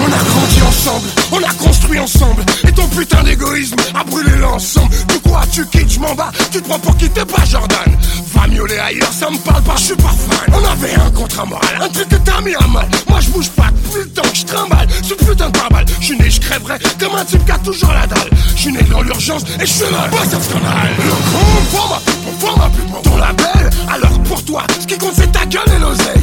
On 0.01 0.07
a 0.07 0.25
grandi 0.25 0.63
ensemble, 0.63 1.09
on 1.33 1.39
a 1.39 1.55
construit 1.55 1.99
ensemble. 1.99 2.43
Et 2.67 2.73
ton 2.73 2.87
putain 2.89 3.23
d'égoïsme 3.23 3.77
a 3.95 4.05
brûlé 4.05 4.37
l'ensemble. 4.37 4.95
Du 5.09 5.19
quoi 5.21 5.43
tu 5.53 5.65
quittes, 5.67 5.91
je 5.91 6.01
m'en 6.01 6.15
bats, 6.15 6.31
tu 6.51 6.61
te 6.61 6.69
prends 6.69 6.79
pour 6.79 6.97
quitter 6.97 7.25
pas 7.25 7.45
Jordan. 7.45 7.97
Va 8.35 8.47
miauler 8.47 8.79
ailleurs, 8.79 9.13
ça 9.13 9.31
me 9.31 9.39
parle 9.39 9.63
pas, 9.63 9.75
je 9.77 9.83
suis 9.83 9.97
pas 9.97 10.15
fan. 10.29 10.55
On 10.55 10.65
avait 10.65 10.95
un 10.95 11.11
contrat 11.11 11.45
moral, 11.45 11.83
un 11.83 11.89
truc 11.89 12.09
que 12.09 12.17
t'as 12.17 12.41
mis 12.41 12.55
à 12.55 12.67
mal. 12.67 12.89
Moi 13.09 13.21
je 13.21 13.31
bouge 13.31 13.51
pas 13.51 13.69
depuis 13.85 14.03
le 14.03 14.09
temps 14.11 14.23
que 14.31 14.37
je 14.37 14.45
trimballe. 14.45 14.89
Ce 15.03 15.15
putain 15.15 15.49
de 15.49 15.59
pare-balles, 15.59 15.87
je 16.01 16.07
suis 16.07 16.19
né, 16.19 16.31
je 16.31 16.41
crèverais 16.41 16.79
Comme 16.99 17.15
un 17.15 17.25
type 17.25 17.45
qui 17.45 17.53
a 17.53 17.59
toujours 17.59 17.93
la 17.93 18.07
dalle. 18.07 18.31
Je 18.55 18.61
suis 18.61 18.73
né 18.73 18.83
dans 18.91 19.03
l'urgence 19.03 19.43
et 19.61 19.67
je 19.67 19.73
suis 19.73 19.91
là, 19.91 20.09
pas 20.11 20.23
un 20.23 20.25
Le 20.25 21.11
con, 21.33 21.47
pour 21.71 21.89
ma 21.89 22.01
pour 22.41 22.59
ma 22.59 22.71
ton 23.03 23.17
label. 23.17 23.71
Alors 23.93 24.19
pour 24.23 24.45
toi, 24.45 24.63
ce 24.79 24.87
qui 24.87 24.97
compte 24.99 25.15
c'est 25.15 25.33
ta 25.33 25.45
gueule 25.47 25.63
et 25.77 25.81
l'oseille 25.81 26.20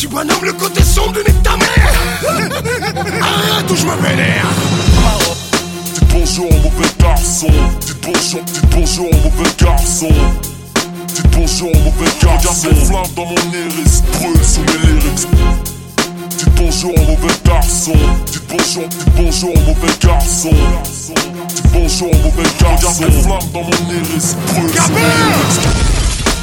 petit 0.00 0.06
bonhomme, 0.06 0.44
le 0.44 0.52
côté 0.54 0.82
sombre 0.82 1.12
de 1.12 1.22
ta 1.42 1.56
mère 1.56 1.92
Arrête 3.22 3.70
ou 3.70 3.76
je 3.76 3.84
me 3.84 3.96
vénère 3.96 4.46
Dites 5.92 6.04
bonjour 6.10 6.46
au 6.46 6.56
mauvais 6.56 6.88
garçon. 6.98 7.48
Dites 7.80 7.96
bonjour, 8.02 8.42
dites 8.44 8.66
bonjour 8.70 9.06
au 9.06 9.16
mauvais 9.16 9.50
garçon. 9.58 10.08
Dites 11.06 11.26
bonjour 11.36 11.68
au 11.68 11.78
mauvais 11.80 12.10
garçon. 12.22 12.68
Regarde 12.68 12.78
les 12.78 12.84
flammes 12.86 13.14
dans 13.14 13.26
mon 13.26 13.52
iris, 13.52 14.02
brûle 14.12 14.44
sous 14.44 14.60
mes 14.60 14.86
lyrics. 14.86 15.28
Dites 16.38 16.48
bonjour 16.56 16.92
au 16.94 17.00
mauvais 17.00 17.34
garçon. 17.44 17.92
Dites 18.26 18.42
bonjour, 18.48 18.88
dites 18.88 19.08
bonjour 19.16 19.50
au 19.50 19.60
mauvais 19.60 19.94
garçon. 20.02 20.54
Dites 21.54 21.66
bonjour 21.72 22.08
au 22.08 22.16
mauvais 22.16 22.48
garçon. 22.58 22.86
Regarde 22.88 23.00
les 23.00 23.22
flammes 23.22 23.50
dans 23.52 23.62
mon 23.64 23.92
iris, 23.92 24.36
brûle 24.46 24.70
sous 24.70 24.92
mes 24.92 25.00
lyrics. 25.00 25.89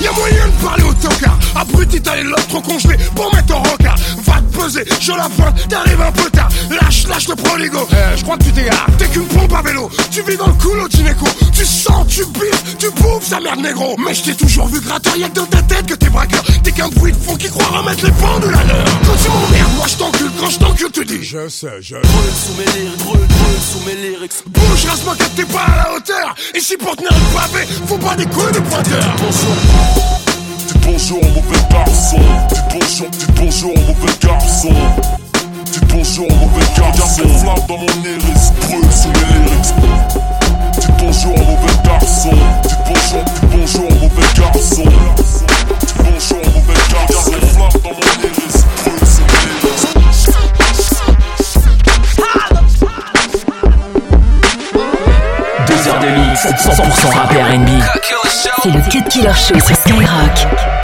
Y'a 0.01 0.11
moyen 0.11 0.47
de 0.47 0.63
parler 0.63 0.83
au 0.83 0.93
tocard. 0.93 1.37
Abruti 1.55 2.01
t'as 2.01 2.15
les 2.15 2.23
lobes 2.23 2.47
trop 2.49 2.61
congelés 2.61 2.97
pour 3.15 3.33
mettre 3.33 3.55
en 3.55 3.63
rencard 3.63 3.95
Va 4.25 4.41
te 4.41 4.57
peser, 4.57 4.85
je 5.01 5.11
la 5.11 5.27
pointe, 5.29 5.67
t'arrives 5.67 6.01
un 6.01 6.11
peu 6.11 6.29
tard. 6.29 6.49
Lâche, 6.69 7.07
lâche 7.07 7.27
le 7.27 7.35
proligo 7.35 7.87
euh, 7.93 8.15
Je 8.15 8.23
crois 8.23 8.37
que 8.37 8.43
tu 8.43 8.51
t'égares 8.51 8.85
T'es 8.97 9.07
qu'une 9.07 9.25
pompe 9.25 9.53
à 9.53 9.61
vélo. 9.61 9.89
Tu 10.11 10.21
vis 10.21 10.37
dans 10.37 10.47
le 10.47 10.87
du 10.89 10.97
gynéco 10.97 11.25
Tu 11.51 11.65
sens, 11.65 12.05
tu 12.07 12.25
biffes, 12.25 12.77
tu 12.77 12.89
bouffes 13.01 13.27
sa 13.27 13.39
merde 13.39 13.61
négro. 13.61 13.95
Mais 14.05 14.13
je 14.13 14.23
t'ai 14.23 14.35
toujours 14.35 14.67
vu 14.67 14.79
gratteur, 14.81 15.15
y'a 15.17 15.29
que 15.29 15.35
dans 15.35 15.45
ta 15.45 15.61
tête 15.63 15.85
que 15.85 15.95
t'es 15.95 16.09
braqueur. 16.09 16.43
T'es 16.63 16.71
qu'un 16.71 16.89
bruit 16.89 17.11
de 17.11 17.17
fond 17.17 17.35
qui 17.35 17.49
croit 17.49 17.65
remettre 17.65 18.05
les 18.05 18.11
pendules 18.11 18.55
à 18.55 18.63
l'heure 18.63 18.85
Quand 19.05 19.15
tu 19.23 19.29
m'emmerdes, 19.29 19.66
tu 20.97 21.05
dis 21.05 21.23
Je 21.23 21.47
sais, 21.47 21.81
je 21.81 21.95
Brûle 21.95 22.33
sous 22.33 22.53
mes 22.53 22.65
lyrics, 22.65 22.97
brûle, 23.05 23.19
brûle 23.19 23.61
sous 23.61 23.79
mes 23.85 23.95
lyrics. 23.95 24.31
Bouge, 24.47 24.85
rase-moi 24.85 25.15
quand 25.17 25.35
t'es 25.35 25.45
pas 25.45 25.59
à 25.59 25.83
la 25.83 25.95
hauteur 25.95 26.35
Ici 26.55 26.75
pour 26.77 26.95
tenir 26.95 27.11
le 27.11 27.37
pavé, 27.37 27.65
faut 27.87 27.97
pas 27.97 28.15
des 28.15 28.25
coups 28.25 28.51
de 28.53 28.59
pointeur 28.59 29.15
Dites 30.67 30.77
bonjour 30.81 31.21
au 31.21 31.27
mauvais 31.27 31.59
garçon. 31.69 32.19
Dites 32.49 32.63
bonjour, 32.71 33.09
dites 33.09 33.31
bonjour 33.35 33.71
au 33.71 33.79
mauvais 33.81 34.13
garçon. 34.21 34.73
Dites 35.65 35.85
bonjour 35.89 36.25
au 36.25 36.35
mauvais 36.35 36.65
garçon. 36.75 37.21
Regarde 37.21 37.31
les 37.31 37.39
flammes 37.39 37.67
dans 37.67 37.77
mon 37.77 37.85
iris, 38.03 38.51
brûle 38.61 38.91
sous 38.91 39.09
mes 39.09 39.25
lyrics. 39.33 39.73
Dites 40.73 40.91
bonjour 40.99 41.33
au 41.35 41.45
mauvais 41.45 41.77
garçon. 41.85 42.31
Dites 42.63 42.77
bonjour, 42.87 43.23
dites 43.23 43.49
bonjour 43.51 43.85
au 43.85 43.93
mauvais 43.95 44.27
garçon. 44.35 44.83
Dites 45.79 45.95
bonjour 45.99 46.37
au 46.37 46.49
mauvais 46.57 46.79
garçon. 46.91 47.31
Regarde 47.31 47.41
les 47.41 47.47
flammes 47.49 47.81
dans 47.83 47.91
mon 47.91 47.99
iris, 48.23 48.57
brûle 48.83 49.07
sous 49.07 49.21
mes 49.21 49.41
lyrics. 49.45 50.06
Deux 56.07 56.13
heures 56.13 56.19
de 56.19 56.29
mix, 56.29 56.45
100% 56.45 57.13
rap 57.13 57.31
R&B. 57.31 57.69
C'est 58.63 58.69
le 58.69 58.81
Cut 58.89 59.03
Killer 59.09 59.33
Show 59.33 59.59
sur 59.59 59.75
Skyrock. 59.75 60.76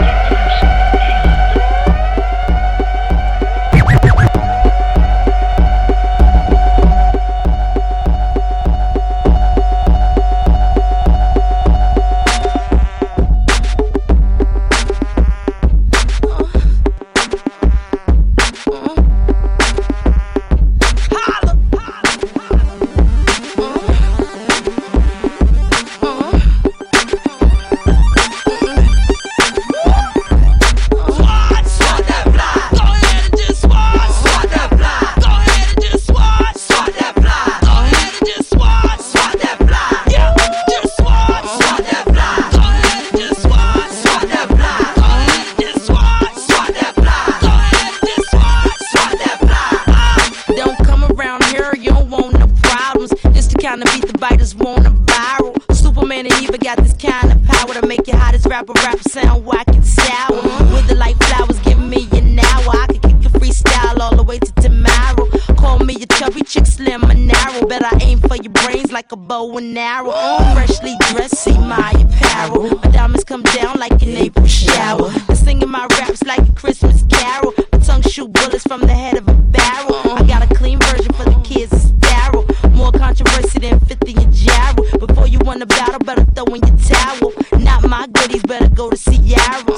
Way 64.34 64.40
to 64.40 64.52
tomorrow. 64.62 65.28
Call 65.56 65.78
me 65.78 65.94
a 66.02 66.06
chubby 66.06 66.42
chick, 66.42 66.66
slim 66.66 67.04
and 67.04 67.28
narrow. 67.28 67.68
Bet 67.68 67.84
I 67.84 67.96
aim 68.02 68.18
for 68.18 68.34
your 68.34 68.50
brains 68.50 68.90
like 68.90 69.12
a 69.12 69.16
bow 69.16 69.56
and 69.58 69.78
arrow. 69.78 70.10
Freshly 70.54 70.96
dressed, 71.10 71.36
see 71.36 71.56
my 71.56 71.92
apparel. 71.92 72.76
My 72.78 72.90
diamonds 72.90 73.22
come 73.22 73.44
down 73.44 73.78
like 73.78 73.92
an 74.02 74.08
April 74.08 74.44
shower. 74.48 75.12
I'm 75.28 75.36
singing 75.36 75.70
my 75.70 75.86
raps 75.98 76.24
like 76.24 76.40
a 76.48 76.52
Christmas 76.52 77.04
carol. 77.08 77.54
My 77.70 77.78
tongue 77.78 78.02
shoot 78.02 78.32
bullets 78.32 78.64
from 78.64 78.80
the 78.80 78.92
head 78.92 79.18
of 79.18 79.28
a 79.28 79.34
barrel. 79.34 79.94
I 80.18 80.26
got 80.26 80.42
a 80.42 80.52
clean 80.52 80.80
version 80.80 81.12
for 81.12 81.26
the 81.26 81.40
kids, 81.44 81.72
it's 81.72 81.84
sterile. 81.84 82.44
More 82.70 82.90
controversy 82.90 83.60
than 83.60 83.78
50 83.78 84.14
and 84.16 84.34
Ja 84.34 84.74
Rule. 84.76 85.06
Before 85.06 85.28
you 85.28 85.38
win 85.44 85.62
a 85.62 85.66
battle, 85.66 86.00
better 86.00 86.24
throw 86.34 86.46
in 86.46 86.60
your 86.66 86.78
towel. 86.78 87.32
Not 87.60 87.88
my 87.88 88.08
goodies, 88.08 88.42
better 88.42 88.68
go 88.68 88.90
to 88.90 88.96
Ciara. 88.96 89.73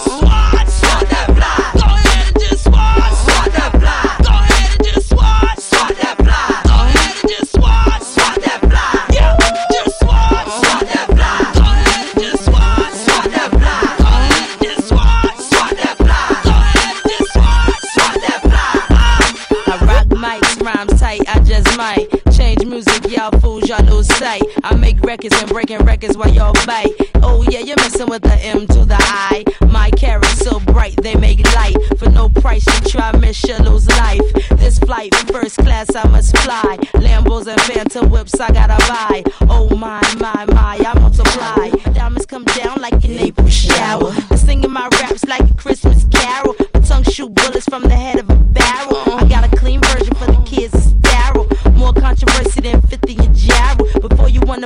Records 25.07 25.41
and 25.41 25.49
breaking 25.49 25.79
records 25.85 26.17
while 26.17 26.29
y'all 26.29 26.53
bite. 26.67 26.91
Oh 27.23 27.43
yeah, 27.49 27.61
you're 27.61 27.77
messing 27.77 28.09
with 28.09 28.23
the 28.23 28.35
M 28.43 28.67
to 28.67 28.85
the 28.85 28.97
I. 28.99 29.45
My 29.71 29.89
carrots 29.91 30.39
so 30.39 30.59
bright, 30.59 30.97
they 31.01 31.15
make 31.15 31.41
light. 31.55 31.77
For 31.97 32.11
no 32.11 32.29
price, 32.29 32.67
you 32.67 32.91
try, 32.91 33.17
miss, 33.17 33.41
you 33.45 33.57
lose 33.59 33.89
life. 33.89 34.21
This 34.57 34.81
flight, 34.81 35.15
first 35.33 35.59
class, 35.59 35.95
I 35.95 36.09
must 36.09 36.37
fly. 36.39 36.77
Lambos 36.95 37.47
and 37.47 37.61
Phantom 37.63 38.11
whips, 38.11 38.39
I 38.41 38.51
gotta 38.51 38.79
buy. 38.89 39.23
Oh 39.43 39.77
my, 39.77 40.03
my, 40.19 40.45
my, 40.47 40.77
I 40.85 40.99
multiply. 40.99 41.71
Diamonds 41.93 42.27
come 42.27 42.45
down 42.45 42.81
like 42.81 43.05
an 43.05 43.13
April 43.13 43.49
shower. 43.49 44.13
I'm 44.31 44.37
singing 44.37 44.73
my 44.73 44.89
raps 45.01 45.25
like 45.27 45.49
a 45.49 45.55
Christmas 45.55 46.05
carol. 46.11 46.57
My 46.75 46.81
tongue 46.81 47.05
shoot 47.05 47.33
bullets 47.33 47.67
from 47.67 47.85
the 47.85 47.95
head 47.95 48.19
of 48.19 48.26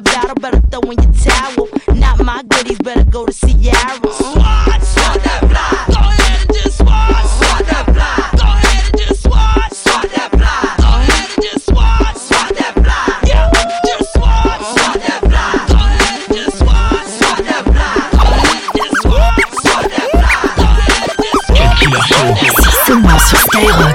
A 0.01 0.03
battle, 0.03 0.35
better 0.37 0.61
throw 0.71 0.81
in 0.81 1.03
your 1.03 1.13
towel. 1.13 1.69
Not 1.95 2.25
my 2.25 2.43
goodies, 2.49 2.79
better 2.79 3.05
go 3.05 3.27
to 3.27 3.33
Sierra. 3.35 3.77
Swat, 3.77 4.83
swat 4.83 5.21
that 5.25 5.41
fly. 5.51 5.85
Go 5.93 6.01
ahead 6.01 6.41
and 6.41 6.55
just 6.55 6.79
swat, 6.79 7.27
swat 7.37 7.67
that 7.69 7.85
fly. 7.85 8.17
Go 8.41 8.47
ahead 8.49 8.85
and 8.89 8.97
just 8.97 9.23
swat, 9.25 9.75
swat 9.77 10.09
that 10.17 10.31
fly. 10.33 10.73
Go 10.81 10.89
ahead 10.89 11.29
and 11.29 11.43
just 11.45 11.67
swat, 11.67 12.17
swat 12.17 12.49
that 12.57 12.73
fly. 12.81 13.29
Yeah, 13.29 13.53
just 13.85 14.13
swat, 14.15 14.61
swat 14.73 14.97
that 15.05 15.21
fly. 15.29 15.69
Go 15.69 15.77
ahead 15.77 16.17
and 16.17 16.33
just 16.33 16.57
swat, 16.61 17.05
swat 17.21 17.45
that 17.45 17.63
fly. 17.69 17.93
Go 18.17 18.25
ahead 18.25 18.57
and 18.57 18.73
just 18.81 18.97
swat, 19.05 19.53
swat 19.61 19.85
that 19.93 20.09
fly. 20.17 20.33
Go 20.57 20.65
ahead 20.65 21.13
and 21.13 21.21
just 21.21 21.45
swat. 21.45 21.77
Killer 21.77 22.01
Show. 22.09 22.25
C'est 22.57 22.77
seulement 22.87 23.19
sur 23.19 23.37
Skyrock. 23.37 23.90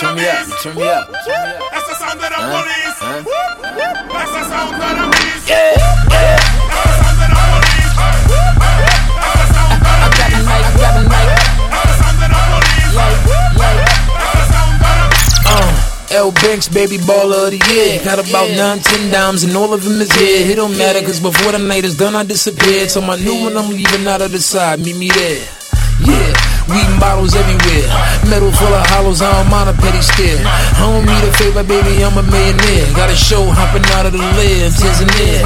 Turn 0.00 0.16
me 0.16 0.26
up, 0.26 0.46
beast. 0.46 0.62
turn 0.62 0.74
me 0.76 0.82
up. 0.88 1.06
That's 1.10 1.86
the 1.88 1.94
sound 1.94 2.18
of 2.18 2.28
the 2.28 2.34
Huh? 2.34 2.50
police. 2.50 2.98
Huh? 2.98 3.22
That's 4.14 4.32
the 4.34 4.42
sound 4.50 4.74
of 4.74 4.94
the 4.98 5.06
beast. 5.14 5.48
Yeah, 5.48 5.78
yeah. 6.10 6.38
That's 6.70 6.94
the 6.94 7.04
sound 7.04 7.14
of 7.14 7.22
the 7.22 7.38
police. 7.38 7.94
That's 7.94 9.38
the 9.38 9.46
sound 9.54 9.72
of 9.72 9.80
the 9.80 9.92
I 9.94 10.08
got 10.18 10.30
a 10.34 10.40
mic, 10.44 10.62
I 10.64 10.72
got 10.82 10.94
a 10.94 11.02
mic. 11.04 11.26
That's 11.70 11.86
the 11.86 12.04
sound 12.04 12.18
of 12.20 12.28
the 12.28 12.40
police. 12.50 12.92
Like, 12.98 13.18
like. 13.62 13.80
That's 14.18 14.34
the 14.34 14.44
sound 14.52 14.82
of 14.82 15.08
the 16.08 16.14
L 16.14 16.30
Banks, 16.42 16.66
baby 16.68 16.98
baller 16.98 17.46
of 17.46 17.50
the 17.54 17.60
year. 17.72 18.02
Got 18.04 18.18
about 18.18 18.50
nine, 18.50 18.78
ten 18.80 19.10
dimes, 19.10 19.42
and 19.44 19.56
all 19.56 19.72
of 19.72 19.82
them 19.84 20.00
is 20.00 20.10
here. 20.12 20.50
It 20.50 20.56
don't 20.56 20.76
matter, 20.76 21.00
cause 21.02 21.20
before 21.20 21.52
the 21.52 21.58
night 21.58 21.84
is 21.84 21.96
done, 21.96 22.14
I 22.14 22.24
disappeared. 22.24 22.90
So 22.90 23.00
my 23.00 23.16
new 23.16 23.42
one, 23.42 23.56
I'm 23.56 23.70
leaving 23.70 24.06
out 24.06 24.20
of 24.22 24.32
the 24.32 24.40
side. 24.40 24.80
Meet 24.80 24.96
me 24.96 25.08
there. 25.08 25.42
Yeah, 26.02 26.32
weed 26.68 26.90
bottles 27.00 27.34
everywhere. 27.34 27.86
Metal 28.28 28.52
full 28.52 28.72
of 28.72 28.84
hollows, 28.92 29.20
I 29.20 29.30
don't 29.32 29.50
mind 29.50 29.68
a 29.68 29.74
petty 29.76 30.00
stare. 30.00 30.40
I 30.44 30.84
don't 30.84 31.04
need 31.04 31.22
a 31.24 31.32
favor, 31.36 31.64
baby, 31.64 32.04
I'm 32.04 32.16
a 32.16 32.24
millionaire. 32.24 32.86
Got 32.96 33.10
a 33.10 33.16
show 33.16 33.44
hopping 33.48 33.84
out 33.96 34.06
of 34.06 34.12
the 34.12 34.22
lid, 34.36 34.72
there. 35.16 35.44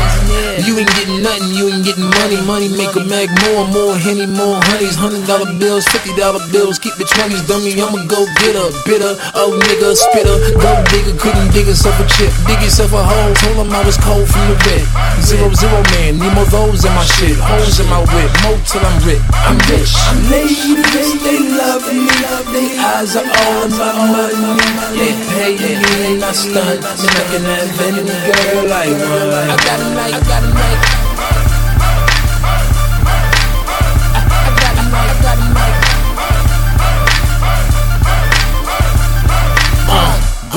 You 0.66 0.78
ain't 0.78 0.90
getting 0.98 1.22
nothing, 1.22 1.54
you 1.54 1.70
ain't 1.70 1.84
getting 1.84 2.08
money. 2.10 2.38
Money 2.42 2.68
make 2.74 2.94
a 2.98 3.02
mag 3.06 3.30
more, 3.46 3.66
more 3.70 3.94
henny, 3.94 4.26
more 4.26 4.58
honeys. 4.70 4.98
Hundred 4.98 5.26
dollar 5.26 5.50
bills, 5.58 5.86
fifty 5.88 6.14
dollar 6.18 6.42
bills, 6.50 6.78
keep 6.78 6.94
the 6.98 7.06
twenties, 7.06 7.42
dummy. 7.46 7.78
I'ma 7.78 8.04
go 8.10 8.26
get 8.42 8.58
a 8.58 8.70
bitter, 8.82 9.14
oh 9.38 9.54
nigga, 9.54 9.94
spitter. 9.94 10.36
Go 10.58 10.70
digger, 10.90 11.14
couldn't 11.18 11.54
dig 11.54 11.66
yourself 11.66 11.98
a 12.02 12.06
chip. 12.10 12.32
Dig 12.46 12.60
yourself 12.62 12.92
a 12.92 13.02
hole, 13.02 13.34
told 13.38 13.66
him 13.66 13.70
I 13.70 13.82
was 13.86 13.96
cold 13.98 14.26
from 14.26 14.44
the 14.50 14.56
rip. 14.66 14.84
Zero, 15.22 15.50
zero 15.54 15.78
man, 15.94 16.18
need 16.18 16.32
more 16.34 16.48
those 16.50 16.84
in 16.84 16.92
my 16.94 17.04
shit. 17.06 17.38
Holes 17.38 17.78
in 17.78 17.86
my 17.86 18.02
whip, 18.02 18.30
mo 18.42 18.58
till 18.66 18.82
I'm 18.82 18.98
rich. 19.06 19.22
I'm 19.46 19.58
rich. 19.70 19.94
Ladies, 20.30 21.07
they 21.22 21.38
love 21.38 21.86
me, 21.92 22.08
they 22.52 22.78
eyes 22.78 23.16
are 23.16 23.24
all 23.24 23.68
my 23.68 23.92
money. 24.12 24.58
They 24.98 25.12
pay 25.32 25.52
me 25.56 26.14
and 26.14 26.24
I 26.24 26.32
stunt. 26.32 26.82
Can 27.30 27.44
have 27.44 27.80
any 27.80 28.02
girl 28.04 28.72
I 28.72 28.88
want. 28.92 29.50
I 29.50 29.56
got 29.56 29.80
a 29.80 29.94
night, 29.94 30.14
I 30.14 30.20
got 30.20 30.42
a 30.42 30.54
night. 30.54 30.97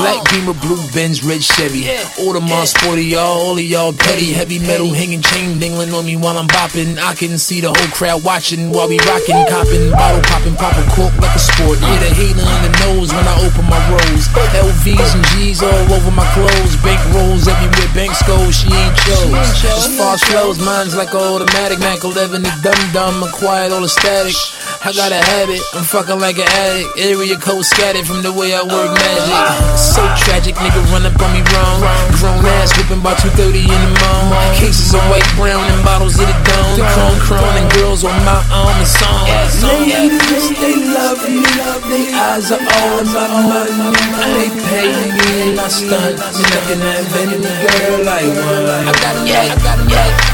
Black 0.02 0.18
Beamer, 0.34 0.58
blue 0.58 0.82
Benz, 0.90 1.22
red 1.22 1.42
Chevy. 1.42 1.86
Audemars 2.18 2.74
sporty, 2.74 3.14
y'all, 3.14 3.38
all 3.38 3.54
of 3.54 3.62
y'all 3.62 3.92
petty. 3.92 4.34
Heavy 4.34 4.58
metal 4.58 4.90
hanging, 4.90 5.22
chain 5.22 5.62
dingling 5.62 5.94
on 5.94 6.04
me 6.04 6.16
while 6.16 6.36
I'm 6.36 6.48
bopping. 6.48 6.98
I 6.98 7.14
can 7.14 7.38
see 7.38 7.60
the 7.60 7.70
whole 7.70 7.92
crowd 7.94 8.24
watching 8.24 8.74
while 8.74 8.88
we 8.88 8.98
rocking, 9.06 9.38
copping, 9.46 9.94
bottle 9.94 10.22
popping, 10.26 10.58
pop 10.58 10.74
a 10.74 10.82
cork 10.90 11.14
like 11.22 11.36
a 11.36 11.38
sport. 11.38 11.78
Yeah, 11.78 12.02
the 12.02 12.10
hater 12.18 12.42
in 12.42 12.60
the 12.66 12.72
nose 12.82 13.14
when 13.14 13.22
I 13.22 13.34
open 13.46 13.62
my 13.70 13.78
rolls. 13.94 14.26
LVs 14.58 15.14
and 15.14 15.24
G's 15.38 15.62
all 15.62 15.86
over 15.94 16.10
my 16.10 16.26
clothes. 16.34 16.74
Bank 16.82 16.98
rolls 17.14 17.46
everywhere, 17.46 17.90
bank 17.94 18.10
goes, 18.26 18.58
she 18.58 18.66
ain't 18.74 18.96
chose. 19.06 19.30
As 19.62 19.86
far 19.94 20.18
as 20.18 20.22
flows, 20.26 20.58
mine's 20.58 20.98
like 20.98 21.14
an 21.14 21.22
automatic. 21.22 21.78
Mac 21.78 22.02
11, 22.02 22.42
the 22.42 22.52
dum 22.58 22.80
dum, 22.90 23.22
acquired 23.22 23.70
all 23.70 23.82
the 23.82 23.88
static. 23.88 24.34
I 24.82 24.90
got 24.90 25.14
a 25.14 25.22
habit, 25.22 25.62
I'm 25.78 25.86
fucking 25.86 26.18
like 26.18 26.42
an 26.42 26.50
addict. 26.58 26.90
Area 26.98 27.38
code 27.38 27.62
scattered 27.62 28.02
from 28.02 28.18
the 28.26 28.34
way 28.34 28.50
I 28.50 28.66
work 28.66 28.90
magic. 28.90 29.38
So 29.78 30.02
tragic, 30.26 30.58
nigga 30.58 30.82
run 30.90 31.06
up 31.06 31.14
on 31.22 31.30
me 31.30 31.38
wrong. 31.54 31.78
Grown 32.18 32.42
ass 32.58 32.74
whipping 32.74 32.98
by 32.98 33.14
2.30 33.14 33.62
in 33.62 33.70
the 33.70 33.92
morning. 33.94 34.58
Cases 34.58 34.90
of 34.90 35.06
white, 35.06 35.22
brown, 35.38 35.62
and 35.70 35.86
bottles 35.86 36.18
of 36.18 36.26
the 36.26 36.34
dome. 36.34 36.82
Chrome, 36.82 37.18
chrome, 37.22 37.54
and 37.62 37.70
girls 37.78 38.02
on 38.02 38.10
my 38.26 38.42
arm 38.50 38.74
and 38.74 38.90
song. 38.90 39.22
Ladies, 39.62 40.50
they 40.58 40.74
love 40.90 41.22
me, 41.30 41.46
they 41.86 42.10
eyes 42.10 42.50
are 42.50 42.58
all 42.58 43.06
about 43.06 43.30
money. 43.38 43.70
They 44.34 44.50
pay 44.66 44.90
me 45.14 45.30
and 45.46 45.62
I 45.62 45.70
stunt. 45.70 46.18
Me 46.18 46.42
I 46.42 47.06
any 47.22 47.38
girl 47.38 48.02
I 48.02 48.26
one. 48.34 48.82
I 48.82 48.92
got 48.98 49.14
a 49.14 49.22
night, 49.30 49.46
I 49.46 49.56
got 49.62 49.78
a 49.78 49.86
night. 49.86 50.31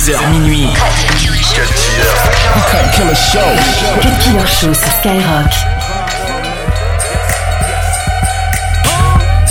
22h 0.00 0.30
minuit. 0.30 0.68
Cut 2.70 2.90
Killer 2.94 3.14
Show. 3.14 3.40
Cut 4.00 4.18
Killer 4.24 4.46
Show 4.46 4.72
sur 4.72 4.92
Skyrock. 4.98 5.52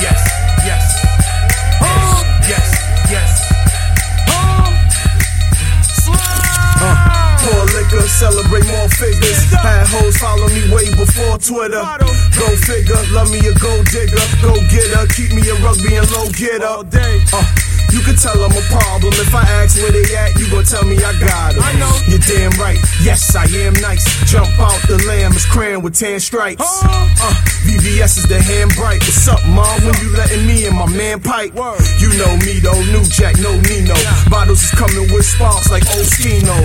Yes, 0.02 0.22
yes. 0.66 0.86
Yes, 2.50 2.68
yes. 3.12 3.30
Pour 7.44 7.66
liquor, 7.66 8.08
celebrate 8.08 8.66
more 8.66 8.90
figures. 8.90 9.54
Had 9.54 9.86
hoes 9.88 10.18
follow 10.18 10.48
me 10.50 10.74
way 10.74 10.90
before 10.96 11.38
Twitter. 11.38 11.84
Go 12.40 12.48
figure, 12.66 12.98
love 13.14 13.30
me 13.30 13.38
a 13.38 13.54
gold 13.60 13.86
digger. 13.86 14.18
Go 14.42 14.56
get 14.72 14.90
her, 14.98 15.06
keep 15.14 15.32
me 15.32 15.48
a 15.48 15.54
rugby 15.62 15.96
and 15.96 16.10
low 16.12 16.28
getter. 16.32 16.66
All 16.66 16.84
day. 16.84 17.22
Uh, 17.32 17.59
You 17.92 18.02
can 18.02 18.16
tell 18.16 18.38
I'm 18.38 18.52
a 18.52 18.62
problem. 18.70 19.14
If 19.18 19.34
I 19.34 19.42
ask 19.62 19.82
where 19.82 19.92
they 19.92 20.06
at, 20.16 20.38
you 20.38 20.50
gon' 20.52 20.64
tell 20.64 20.86
me 20.86 20.98
I 20.98 21.14
got 21.18 21.56
them. 21.56 21.64
I 21.64 21.74
know. 21.80 21.92
You're 22.06 22.22
damn 22.22 22.54
right. 22.62 22.78
Yes, 23.02 23.36
I 23.36 23.46
am 23.66 23.74
nice. 23.82 24.06
Jump 24.30 24.50
out 24.60 24.78
the 24.88 25.02
lamb 25.08 25.34
is 25.34 25.46
crayon 25.46 25.82
with 25.82 25.96
tan 25.98 26.20
stripes. 26.20 26.62
Uh, 26.62 27.34
VVS 27.66 28.22
is 28.22 28.28
the 28.28 28.42
hand 28.42 28.72
bright. 28.76 29.02
What's 29.02 29.28
up, 29.28 29.42
mom? 29.50 29.82
When 29.82 29.96
you 30.02 30.14
letting 30.14 30.46
me 30.46 30.66
and 30.68 30.78
my 30.78 30.86
man 30.90 31.20
pipe? 31.20 31.56
You 31.98 32.10
know 32.18 32.34
me 32.46 32.62
though, 32.62 32.80
new 32.94 33.04
jack, 33.10 33.36
no 33.42 33.58
Nino. 33.66 33.98
Bottles 34.30 34.62
is 34.64 34.72
coming 34.72 35.10
with 35.12 35.26
sparks 35.26 35.72
like 35.72 35.84
Oskino. 35.98 36.56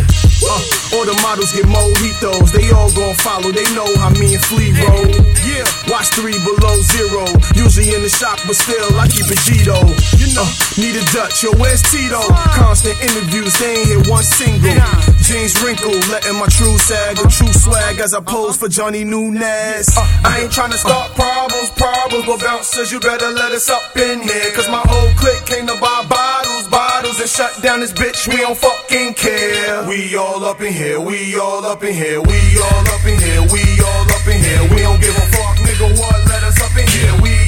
Uh, 0.45 0.97
all 0.97 1.05
the 1.09 1.17
models 1.25 1.53
get 1.53 1.65
mojitos. 1.67 2.53
They 2.53 2.71
all 2.71 2.93
gon' 2.93 3.15
follow. 3.17 3.51
They 3.51 3.67
know 3.73 3.89
how 3.97 4.11
me 4.11 4.35
and 4.37 4.45
Flea 4.45 4.77
roll. 4.85 5.09
Yeah, 5.47 5.65
watch 5.89 6.13
three 6.13 6.37
below 6.45 6.77
zero. 6.93 7.25
Usually 7.57 7.95
in 7.95 8.03
the 8.03 8.13
shop, 8.13 8.39
but 8.47 8.57
still 8.57 8.93
I 9.01 9.09
keep 9.09 9.27
G 9.45 9.65
though. 9.65 9.89
You 10.21 10.29
know, 10.37 10.49
need 10.77 10.97
a 10.97 11.05
Dutch. 11.14 11.44
Yo, 11.44 11.55
where's 11.62 11.81
Tito? 11.81 12.18
Constant 12.59 12.98
interviews, 13.00 13.55
they 13.61 13.79
ain't 13.79 13.87
hit 13.87 14.11
one 14.11 14.24
single. 14.24 14.74
Jeans 15.22 15.55
wrinkled, 15.62 16.03
letting 16.11 16.35
my 16.35 16.46
true 16.50 16.77
sag, 16.77 17.16
a 17.22 17.29
true 17.31 17.55
swag 17.55 18.00
as 18.00 18.14
I 18.14 18.20
pose 18.20 18.57
for 18.57 18.68
Johnny 18.68 19.05
Nunez. 19.05 19.94
I 20.27 20.42
ain't 20.42 20.50
tryna 20.50 20.74
start 20.74 21.14
problems, 21.14 21.70
problems, 21.79 22.27
but 22.27 22.40
bouncers, 22.40 22.90
you 22.90 22.98
better 22.98 23.31
let 23.31 23.53
us 23.53 23.70
up 23.70 23.96
in 23.96 24.22
here. 24.22 24.50
Cause 24.57 24.68
my 24.68 24.83
whole 24.90 25.14
clique 25.14 25.46
came 25.46 25.68
to 25.68 25.79
buy 25.79 26.05
bottles, 26.11 26.66
bottles, 26.66 27.20
and 27.20 27.31
shut 27.31 27.62
down 27.62 27.79
this 27.79 27.92
bitch. 27.92 28.27
We 28.27 28.38
don't 28.42 28.59
fucking 28.59 29.14
care. 29.14 29.87
We 29.88 30.16
all 30.16 30.44
up 30.44 30.61
in 30.62 30.72
here, 30.72 30.98
we 30.98 31.38
all 31.38 31.64
up 31.64 31.85
in 31.85 31.94
here, 31.94 32.20
we 32.20 32.59
all 32.59 32.85
up 32.90 33.07
in 33.07 33.14
here, 33.22 33.40
we 33.55 33.62
all 33.87 34.07
up 34.11 34.27
in 34.27 34.42
here. 34.42 34.62
We 34.74 34.83
don't 34.83 35.00
give 35.00 35.14
a 35.14 35.27
fuck, 35.31 35.57
nigga, 35.62 35.96
what? 35.96 36.27
Let 36.27 36.42
us 36.42 36.54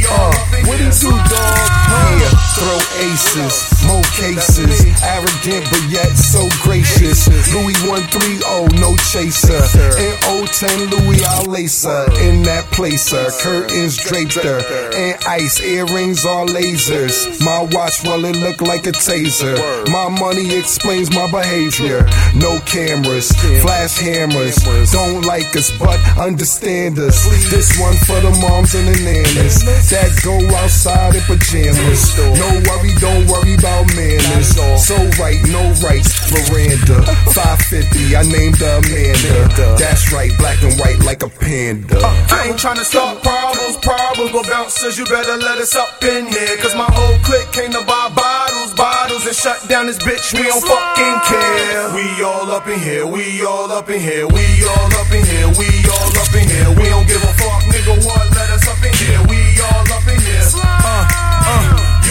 here. 0.09 0.67
What 0.67 0.79
do 0.79 0.85
you 0.85 0.91
do, 0.91 1.11
dog? 1.11 1.77
Yeah, 2.17 2.33
throw 2.55 2.79
aces, 3.03 3.76
more 3.87 4.03
cases. 4.17 4.85
Arrogant 5.03 5.65
but 5.71 5.83
yet 5.89 6.13
so 6.17 6.49
gracious. 6.63 7.29
Louis 7.53 7.77
130, 7.87 8.81
no 8.81 8.97
chaser. 9.11 9.63
In 9.99 10.15
010 10.47 10.91
Louis, 10.91 11.23
I'll 11.25 11.47
lace 11.47 11.85
her. 11.85 12.07
In 12.21 12.43
that 12.43 12.65
placer, 12.73 13.31
curtains 13.41 13.97
draped 13.97 14.35
her. 14.35 14.61
And 14.95 15.17
ice, 15.27 15.61
earrings 15.61 16.25
are 16.25 16.47
lasers. 16.47 17.41
My 17.45 17.63
watch, 17.73 18.03
well, 18.05 18.25
it 18.25 18.37
look 18.37 18.61
like 18.61 18.87
a 18.87 18.93
taser. 18.93 19.57
My 19.91 20.09
money 20.09 20.55
explains 20.57 21.13
my 21.15 21.31
behavior. 21.31 22.07
No 22.35 22.59
cameras, 22.61 23.33
flash 23.63 23.99
hammers. 23.99 24.57
Don't 24.93 25.25
like 25.25 25.55
us, 25.57 25.71
but 25.79 26.01
understand 26.19 26.99
us. 26.99 27.25
This 27.51 27.79
one 27.79 27.97
for 28.07 28.21
the 28.21 28.33
moms 28.41 28.75
and 28.75 28.89
the 28.89 28.97
nannies 29.05 29.65
that 29.91 30.11
go 30.25 30.37
outside 30.57 31.15
in 31.15 31.23
pajamas. 31.23 32.17
No 32.17 32.49
worry, 32.67 32.93
don't 33.01 33.27
worry 33.29 33.55
about 33.55 33.76
manners. 33.97 34.49
So 34.87 34.97
right, 35.19 35.41
no 35.51 35.63
rights, 35.83 36.13
veranda. 36.31 37.03
550, 37.33 38.17
I 38.17 38.23
named 38.25 38.61
Amanda. 38.63 39.77
That's 39.77 40.13
right, 40.13 40.31
black 40.39 40.63
and 40.63 40.79
white 40.79 41.01
like 41.05 41.23
a 41.23 41.29
panda. 41.29 41.99
Uh, 41.99 42.15
I 42.31 42.49
ain't 42.49 42.59
tryna 42.59 42.85
start 42.85 43.23
problems, 43.23 43.77
problems, 43.83 44.33
but 44.33 44.47
bouncers, 44.49 44.99
you 44.99 45.05
better 45.07 45.37
let 45.37 45.59
us 45.59 45.75
up 45.75 46.03
in 46.05 46.27
here. 46.27 46.57
Cause 46.59 46.75
my 46.75 46.89
whole 46.89 47.19
clique 47.25 47.51
came 47.53 47.73
to 47.73 47.83
buy 47.85 48.09
bottles, 48.15 48.75
bottles, 48.75 49.27
and 49.27 49.37
shut 49.37 49.61
down 49.69 49.87
this 49.87 49.99
bitch. 49.99 50.33
We 50.33 50.45
don't 50.47 50.63
fucking 50.63 51.19
care. 51.27 51.91
We 51.95 52.23
all 52.23 52.51
up 52.51 52.67
in 52.69 52.79
here, 52.79 53.07
we 53.07 53.45
all 53.45 53.71
up 53.73 53.91
in 53.91 54.01
here, 54.01 54.27
we 54.27 54.45
all 54.65 54.93
up 54.95 55.11
in 55.13 55.25
here, 55.25 55.49
we 55.59 55.69
all 55.91 56.13
up 56.17 56.33
in 56.35 56.47
here. 56.49 56.71
We 56.77 56.89
don't 56.89 57.07
give 57.07 57.23
a 57.23 57.33
fuck, 57.35 57.63
nigga, 57.73 58.05
what? 58.05 58.36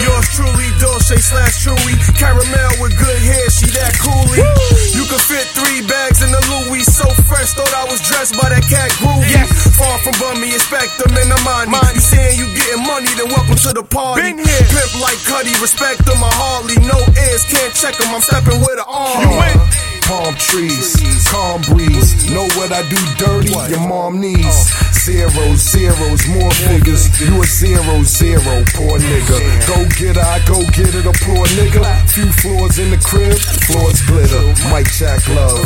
Yours 0.02 0.28
truly, 0.36 0.68
Dolce 0.76 1.16
slash 1.16 1.64
Chewy. 1.64 1.96
Caramel 2.16 2.72
with 2.80 2.92
good 3.00 3.20
hair, 3.24 3.48
she 3.48 3.68
that 3.76 3.96
coolie. 3.96 4.44
You 4.92 5.04
can 5.08 5.20
fit 5.24 5.48
three 5.56 5.80
bags 5.88 6.20
in 6.20 6.30
the 6.30 6.42
Louis. 6.52 6.84
So 6.84 7.08
fresh, 7.24 7.56
thought 7.56 7.72
I 7.72 7.88
was 7.88 8.00
dressed 8.04 8.36
by 8.36 8.52
that 8.52 8.64
cat 8.68 8.92
groovy. 9.00 9.32
Far 9.76 9.96
from 10.04 10.16
bummy, 10.20 10.52
expect 10.52 11.00
them 11.00 11.16
in 11.16 11.28
the 11.28 11.40
money. 11.44 11.72
You 11.94 12.00
saying 12.00 12.36
you 12.36 12.46
getting 12.52 12.84
money, 12.84 13.08
then 13.16 13.32
welcome 13.32 13.56
to 13.56 13.72
the 13.72 13.84
party. 13.84 14.22
Been 14.22 14.38
here. 14.44 14.66
Pimp 14.68 15.00
like 15.00 15.20
Cuddy, 15.24 15.52
respect 15.64 16.04
them, 16.04 16.20
my 16.20 16.32
Harley. 16.32 16.76
No 16.84 16.98
ears, 17.16 17.44
can't 17.48 17.72
check 17.72 17.96
them, 17.96 18.12
I'm 18.12 18.20
stepping 18.20 18.60
with 18.60 18.76
an 18.76 18.88
arm. 18.88 19.20
You 19.24 19.30
win. 19.32 19.95
Palm 20.06 20.34
trees, 20.36 20.96
calm 21.28 21.60
breeze. 21.62 22.30
Know 22.30 22.46
what 22.54 22.70
I 22.72 22.82
do 22.88 22.96
dirty? 23.18 23.50
Your 23.70 23.88
mom 23.88 24.20
needs 24.20 24.86
zeros, 25.06 25.62
zeros, 25.62 26.26
more 26.26 26.50
figures. 26.66 27.06
You 27.20 27.42
a 27.42 27.46
zero, 27.46 28.02
zero, 28.02 28.54
poor 28.74 28.98
nigga. 28.98 29.38
Go 29.70 29.78
get 29.98 30.16
her, 30.18 30.26
I 30.26 30.38
go 30.46 30.58
get 30.74 30.94
it, 30.94 31.06
a 31.06 31.14
poor 31.22 31.46
nigga. 31.54 31.82
Few 32.10 32.26
floors 32.42 32.78
in 32.78 32.90
the 32.90 32.98
crib, 32.98 33.38
floors 33.66 34.02
glitter. 34.02 34.42
Mike 34.70 34.90
Jack 34.98 35.22
love, 35.30 35.62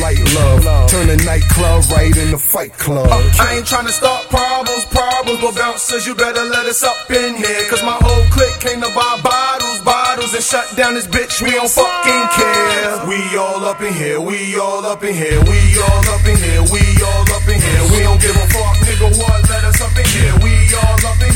light 0.00 0.20
love. 0.36 0.90
Turn 0.90 1.08
a 1.08 1.16
nightclub 1.24 1.84
right 1.90 2.14
in 2.16 2.30
the 2.30 2.38
fight 2.38 2.72
club. 2.76 3.08
I 3.40 3.56
ain't 3.56 3.66
tryna 3.66 3.88
start 3.88 4.28
problems, 4.28 4.84
but 5.24 5.54
bouncers, 5.54 6.06
you 6.06 6.14
better 6.14 6.42
let 6.42 6.66
us 6.66 6.82
up 6.82 7.10
in 7.10 7.34
here. 7.36 7.68
Cause 7.68 7.82
my 7.82 7.98
whole 8.00 8.24
clique 8.30 8.58
came 8.60 8.80
to 8.80 8.88
buy 8.94 9.20
bottles, 9.22 9.80
bottles, 9.80 10.34
and 10.34 10.42
shut 10.42 10.66
down 10.76 10.94
this 10.94 11.06
bitch. 11.06 11.42
We 11.42 11.50
don't 11.52 11.70
fucking 11.70 12.26
care. 12.34 13.06
We 13.06 13.36
all 13.36 13.64
up 13.64 13.80
in 13.80 13.92
here, 13.94 14.20
we 14.20 14.58
all 14.58 14.84
up 14.84 15.02
in 15.04 15.14
here, 15.14 15.40
we 15.40 15.58
all 15.80 16.04
up 16.10 16.26
in 16.26 16.36
here, 16.36 16.62
we 16.72 16.82
all 17.02 17.26
up 17.34 17.48
in 17.48 17.60
here. 17.60 17.82
We 17.92 18.00
don't 18.02 18.20
give 18.20 18.36
a 18.36 18.46
fuck, 18.50 18.76
nigga, 18.86 19.18
what? 19.18 19.48
Let 19.48 19.64
us 19.64 19.80
up 19.80 19.96
in 19.98 20.06
here, 20.06 20.34
we 20.42 20.52
all 20.74 21.06
up 21.06 21.22
in 21.22 21.32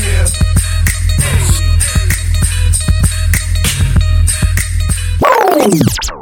here. 5.99 6.16